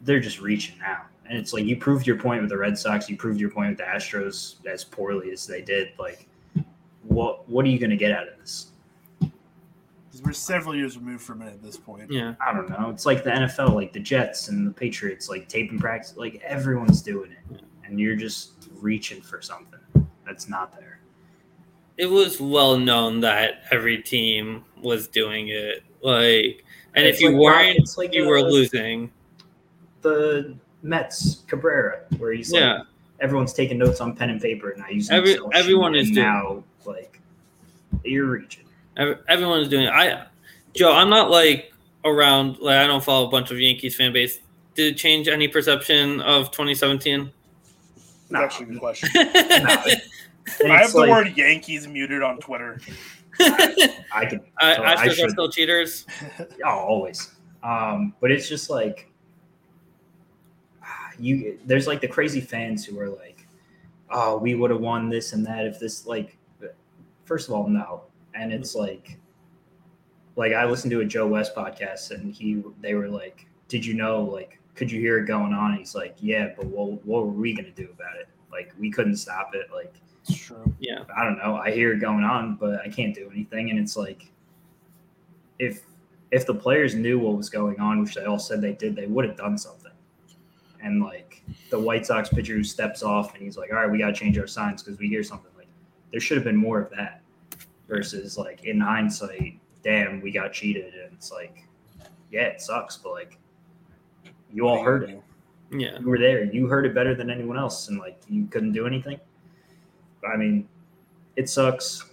[0.00, 3.08] they're just reaching now and it's like you proved your point with the red sox
[3.08, 6.26] you proved your point with the astros as poorly as they did like
[7.04, 8.68] what what are you going to get out of this
[9.20, 12.10] 'Cause we're several years removed from it at this point.
[12.10, 12.34] Yeah.
[12.38, 12.90] I don't know.
[12.90, 16.14] It's like the NFL, like the Jets and the Patriots, like tape and practice.
[16.18, 19.78] Like everyone's doing it, and you're just reaching for something
[20.26, 20.98] that's not there.
[21.98, 25.82] it was well known that every team was doing it.
[26.02, 29.10] Like, and It's if you like- weren't, it's like you were uh, losing.
[30.02, 32.82] The Mets Cabrera, where he's like, Yeah,
[33.20, 36.26] everyone's taking notes on pen and paper, and I use Every- everyone is and doing-
[36.26, 37.20] now like
[38.04, 38.64] you're reaching.
[38.96, 39.90] Ev- Everyone is doing it.
[39.90, 40.26] I,
[40.74, 41.72] Joe, I'm not like
[42.04, 42.58] around.
[42.58, 44.38] Like I don't follow a bunch of Yankees fan base.
[44.74, 47.30] Did it change any perception of 2017?
[47.94, 48.42] That's No.
[48.42, 49.08] actually a question.
[50.60, 52.80] No, I, I have it's the like- word Yankees muted on Twitter.
[53.40, 56.06] I could I, So I Astros are should- still cheaters.
[56.64, 57.30] Oh, always.
[57.62, 59.08] Um, but it's just like
[61.18, 61.58] you.
[61.66, 63.46] There's like the crazy fans who are like,
[64.10, 66.36] "Oh, we would have won this and that if this." Like,
[67.24, 68.04] first of all, no.
[68.34, 68.86] And it's mm-hmm.
[68.86, 69.18] like,
[70.36, 73.94] like I listened to a Joe West podcast, and he they were like, "Did you
[73.94, 74.22] know?
[74.22, 77.32] Like, could you hear it going on?" And he's like, "Yeah, but what what were
[77.32, 78.28] we gonna do about it?
[78.50, 79.68] Like, we couldn't stop it.
[79.72, 79.94] Like."
[80.28, 80.72] It's true.
[80.78, 81.56] Yeah, I don't know.
[81.56, 83.70] I hear it going on, but I can't do anything.
[83.70, 84.30] And it's like,
[85.58, 85.82] if
[86.30, 89.06] if the players knew what was going on, which they all said they did, they
[89.06, 89.92] would have done something.
[90.82, 93.98] And like the White Sox pitcher who steps off and he's like, "All right, we
[93.98, 95.51] got to change our signs because we hear something."
[96.12, 97.22] Like there should have been more of that
[97.88, 101.66] versus like in hindsight, damn, we got cheated, and it's like,
[102.30, 103.38] yeah, it sucks, but like
[104.52, 105.22] you all heard it
[105.72, 105.98] yeah.
[105.98, 106.44] you were there.
[106.44, 109.18] You heard it better than anyone else, and like you couldn't do anything.
[110.30, 110.68] I mean,
[111.36, 112.04] it sucks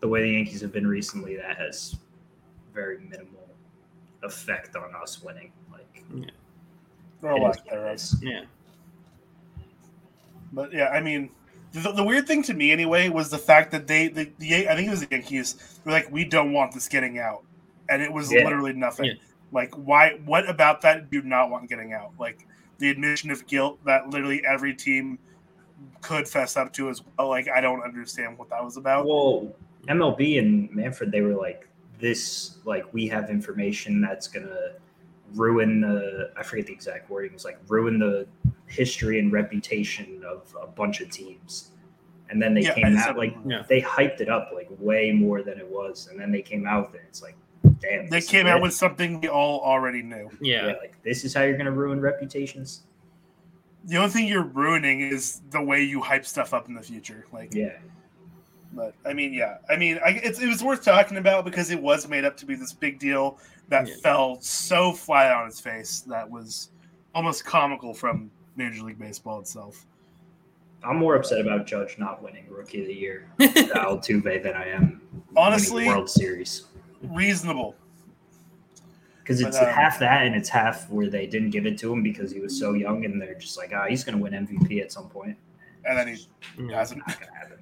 [0.00, 1.36] the way the Yankees have been recently.
[1.36, 1.96] That has
[2.74, 3.48] very minimal
[4.22, 5.52] effect on us winning.
[5.72, 6.04] Like
[7.22, 7.94] Or a it lack is what it thereof.
[7.94, 8.16] is.
[8.22, 8.42] Yeah.
[10.52, 11.30] But yeah, I mean,
[11.72, 14.74] the, the weird thing to me anyway was the fact that they, the, the I
[14.74, 17.44] think it was the Yankees, were like, we don't want this getting out,
[17.88, 18.44] and it was Yeah.
[18.44, 19.06] literally nothing.
[19.06, 19.12] Yeah.
[19.52, 20.18] Like, why?
[20.24, 22.12] What about that do you not want getting out?
[22.18, 22.46] Like
[22.78, 25.18] the admission of guilt that literally every team
[26.00, 27.28] could fess up to as well.
[27.28, 29.06] Like, I don't understand what that was about.
[29.06, 29.52] Well,
[29.88, 31.68] MLB and Manfred, they were like,
[31.98, 34.72] this, like, we have information that's gonna
[35.34, 36.32] ruin the.
[36.36, 37.30] I forget the exact wording.
[37.30, 38.26] It was like ruin the
[38.76, 41.70] history and reputation of a bunch of teams.
[42.30, 43.64] And then they Yeah, came out like Yeah.
[43.68, 46.90] they hyped it up like way more than it was, and then they came out
[46.90, 47.04] with it.
[47.08, 47.36] It's like,
[47.80, 48.62] damn, They came out it?
[48.62, 50.30] with something we all already knew.
[50.40, 50.68] Yeah.
[50.68, 52.84] yeah, like this is how you're gonna ruin reputations.
[53.84, 57.26] The only thing you're ruining is the way you hype stuff up in the future.
[57.32, 57.76] Like, Yeah,
[58.72, 61.82] But I mean, yeah, I mean, I, it's, it was worth talking about because it
[61.82, 63.94] was made up to be this big deal that Yeah.
[64.02, 66.70] fell so flat on its face that was
[67.14, 69.86] almost comical from Major League Baseball itself.
[70.84, 75.00] I'm more upset about Judge not winning Rookie of the Year, Altuve, than I am
[75.36, 76.64] Honestly- World Series.
[77.02, 77.74] Reasonable.
[79.22, 81.92] Because But, it's um, half that, and it's half where they didn't give it to
[81.92, 84.32] him because he was so young, and they're just like, ah, he's going to win
[84.32, 85.36] MVP at some point.
[85.84, 86.26] And then he
[86.58, 86.76] Yeah.
[86.78, 87.02] hasn't.
[87.06, 87.58] Not going to happen.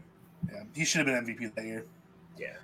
[0.51, 1.85] Yeah, he should have been MVP that year.
[2.39, 2.55] Yeah.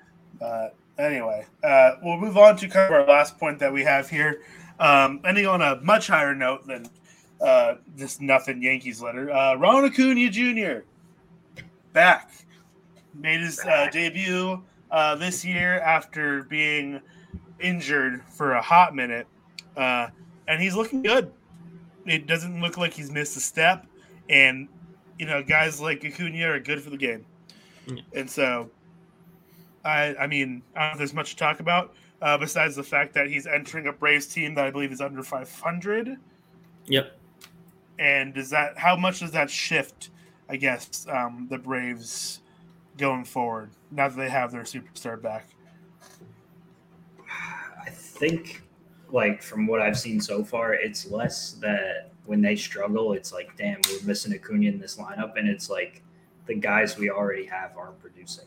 [0.41, 4.09] But anyway, uh, we'll move on to kind of our last point that we have
[4.09, 4.43] here.
[4.81, 6.89] Um, ending on a much higher note than
[7.41, 9.31] uh, this nothing Yankees letter.
[9.31, 10.85] Uh, Ron Acuna Jr.
[11.93, 12.31] back
[13.15, 17.01] made his uh, debut uh, this year after being
[17.61, 19.27] injured for a hot minute,
[19.77, 20.09] uh,
[20.49, 21.33] and he's looking good.
[22.07, 23.87] It doesn't look like he's missed a step,
[24.29, 24.69] and
[25.19, 27.25] you know, guys like Acuna are good for the game.
[27.87, 28.03] Yeah.
[28.15, 28.71] And so,
[29.85, 32.83] I I mean, I don't know if there's much to talk about uh, besides the
[32.83, 36.17] fact that he's entering a Braves team that I believe is under 500.
[36.87, 37.16] Yep.
[37.99, 40.11] And does that how much does that shift?
[40.49, 42.41] I guess um, the Braves
[42.99, 45.49] going forward now that they have their superstar back.
[47.85, 48.63] I think,
[49.11, 53.57] like, from what I've seen so far, it's less that when they struggle, it's like,
[53.57, 55.37] damn, we're missing Acuna in this lineup.
[55.37, 56.03] And it's like
[56.47, 58.47] the guys we already have aren't producing.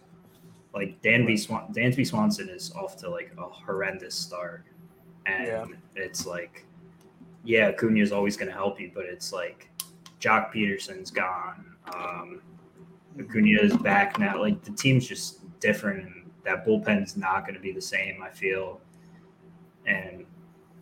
[0.73, 4.63] Like, Danby, Swan- Dansby Swanson is off to, like, a horrendous start.
[5.25, 5.65] And Yeah.
[5.95, 6.65] it's like,
[7.43, 9.69] yeah, Acuna is always going to help you, but it's like
[10.19, 11.65] Joc Pederson's gone.
[11.93, 12.41] Um,
[13.19, 14.39] Acuna is back now.
[14.39, 18.21] Like the team's just different, and that bullpen's not going to be the same.
[18.21, 18.81] I feel,
[19.85, 20.25] and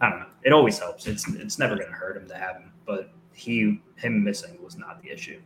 [0.02, 0.28] I don't know.
[0.44, 1.08] It always helps.
[1.08, 4.78] It's it's never going to hurt him to have him, but he him missing was
[4.78, 5.40] not the issue.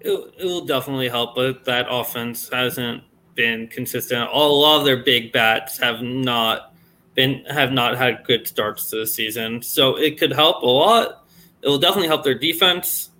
[0.00, 4.28] It, it will definitely help, but that offense hasn't been consistent.
[4.28, 6.71] All, a lot of their big bats have not
[7.14, 11.24] been have not had good starts to the season, so it could help a lot.
[11.62, 13.10] It will definitely help their defense,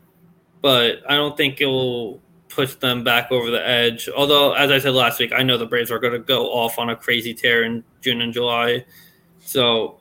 [0.61, 4.09] but I don't think it will push them back over the edge.
[4.15, 6.79] Although, as I said last week, I know the Braves are going to go off
[6.79, 8.85] on a crazy tear in June and July,
[9.41, 9.99] so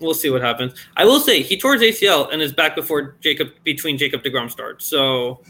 [0.00, 0.74] we'll see what happens.
[0.96, 4.50] I will say he tore his ACL and is back before Jacob between Jacob deGrom
[4.50, 4.84] starts.
[4.86, 5.42] So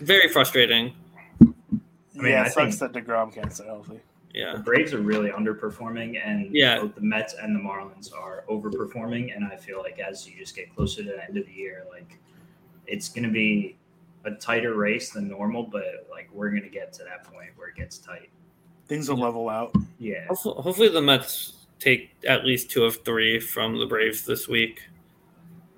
[0.00, 0.94] very frustrating.
[1.40, 4.00] mean, yeah, I it sucks think- that deGrom can't stay healthy.
[4.34, 6.80] The Braves are really underperforming, and Yeah.
[6.80, 9.34] both the Mets and the Marlins are overperforming.
[9.34, 11.84] And I feel like as you just get closer to the end of the year,
[11.90, 12.18] like
[12.86, 13.76] it's going to be
[14.24, 17.68] a tighter race than normal, but like we're going to get to that point where
[17.68, 18.30] it gets tight.
[18.86, 19.74] Things will level out.
[19.98, 20.26] Yeah.
[20.28, 24.82] Hopefully, hopefully the Mets take at least two of three from the Braves this week.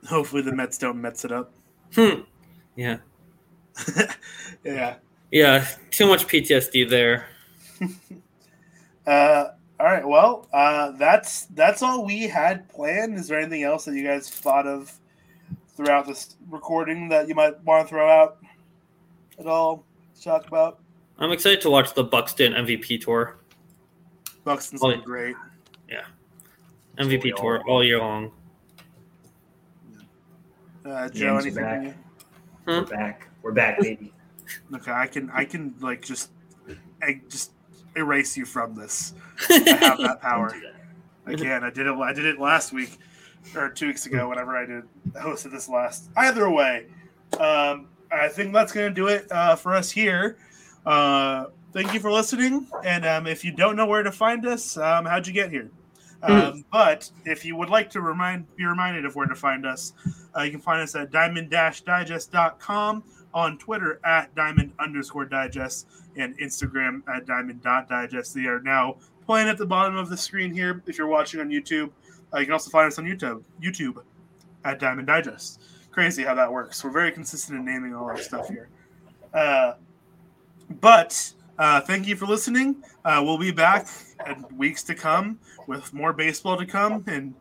[0.09, 1.53] Hopefully the Mets don't Mets it up.
[1.95, 2.21] Hmm.
[2.77, 2.99] Yeah.
[4.65, 4.97] yeah.
[5.31, 5.67] Yeah.
[5.91, 7.27] Too much PTSD there.
[9.11, 10.07] Uh, all right.
[10.07, 13.19] Well, uh, that's that's all we had planned.
[13.19, 14.93] Is there anything else that you guys thought of
[15.75, 18.39] throughout this recording that you might want to throw out
[19.39, 19.85] at all?
[20.15, 20.79] To talk about.
[21.19, 23.39] I'm excited to watch the Buxton MVP tour.
[24.45, 25.35] Buxton's been great.
[25.89, 26.05] Yeah,
[26.99, 28.31] MVP we tour all- all year long.
[30.85, 31.95] Uh, Joe, James, anything?
[32.67, 32.81] you're?
[32.81, 33.29] We're back.
[33.43, 34.13] We're back, baby.
[34.73, 36.31] Okay, I can I can like just
[37.03, 37.53] I just
[37.97, 39.15] erase you from this.
[39.51, 40.51] I have that power.
[40.51, 40.77] Don't do that.
[41.27, 41.65] I can.
[41.65, 41.95] I did it.
[41.95, 42.99] I did it last week
[43.55, 44.29] or two weeks ago.
[44.29, 46.11] Whenever I did hosted this last.
[46.17, 46.87] Either way,
[47.39, 50.39] um, I think that's going to do it uh, for us here.
[50.85, 52.67] Uh, thank you for listening.
[52.85, 55.71] And um, if you don't know where to find us, um, how'd you get here?
[56.23, 59.93] Um, but if you would like to remind, be reminded of where to find us,
[60.37, 67.03] uh, you can find us at diamond-digest.com, on Twitter at diamond underscore digest, and Instagram
[67.09, 68.35] at diamond dot diamond.digest.
[68.35, 71.49] They are now playing at the bottom of the screen here if you're watching on
[71.49, 71.91] YouTube.
[72.35, 74.03] Uh, you can also find us on YouTube, YouTube
[74.65, 75.63] at Diamond Digest.
[75.91, 76.83] Crazy how that works.
[76.83, 78.69] We're very consistent in naming all our stuff here.
[79.35, 79.75] Uh,
[80.81, 82.83] but uh, thank you for listening.
[83.05, 83.89] Uh, we'll be back
[84.27, 87.35] in weeks to come with more baseball to come, and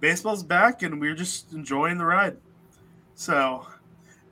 [0.00, 2.36] baseball's back, and we're just enjoying the ride.
[3.14, 3.66] So,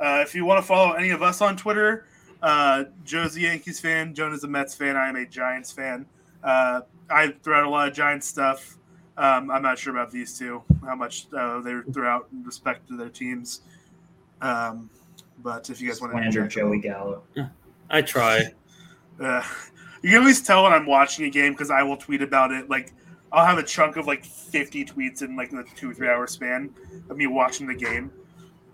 [0.03, 2.07] uh, if you want to follow any of us on Twitter,
[2.43, 6.07] uh, Joe's a Yankees fan, Jonah's a Mets fan, I am a Giants fan.
[6.43, 8.79] Uh, I throw out a lot of Giants stuff.
[9.17, 12.89] Um, I'm not sure about these two, how much uh, they throw out in respect
[12.89, 13.61] to their teams.
[14.41, 14.91] Um,
[15.39, 17.23] but if you guys want to Slander Joey Gallo.
[17.91, 18.53] I try.
[19.23, 19.43] uh,
[20.03, 22.69] you can always tell when I'm watching a game because I will tweet about it.
[22.69, 22.93] Like
[23.31, 26.27] I'll have a chunk of like 50 tweets in like the two or three hour
[26.27, 26.71] span
[27.09, 28.11] of me watching the game,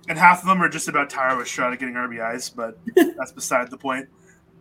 [0.09, 2.79] and half of them are just about Thairo Estrada getting RBIs, but
[3.17, 4.09] that's beside the point.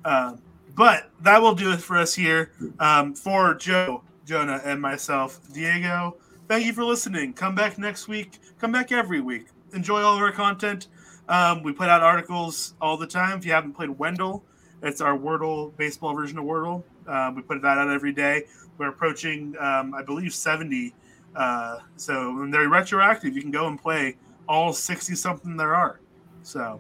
[0.06, 0.42] Um,
[0.76, 2.52] but that will do it for us here.
[2.80, 6.18] Um, for Joe, Jonah, and myself, Diego.
[6.48, 7.34] Thank you for listening.
[7.34, 8.40] Come back next week.
[8.60, 9.48] Come back every week.
[9.74, 10.88] Enjoy all of our content.
[11.28, 13.40] Um, we put out articles all the time.
[13.40, 14.44] If you haven't played Wendell,
[14.82, 16.84] it's our Wordle baseball version of Wordle.
[17.08, 18.44] Um, we put that out every day.
[18.78, 20.94] We're approaching, um, I believe, 70.
[21.36, 24.16] Uh, so when they're retroactive, you can go and play
[24.48, 26.00] all 60 something there are.
[26.44, 26.80] So,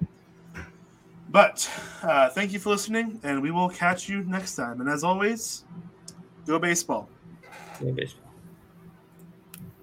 [1.29, 1.69] but
[2.03, 4.79] uh, thank you for listening, and we will catch you next time.
[4.79, 5.65] And as always,
[6.45, 7.09] go baseball.
[7.81, 8.26] Yeah, baseball.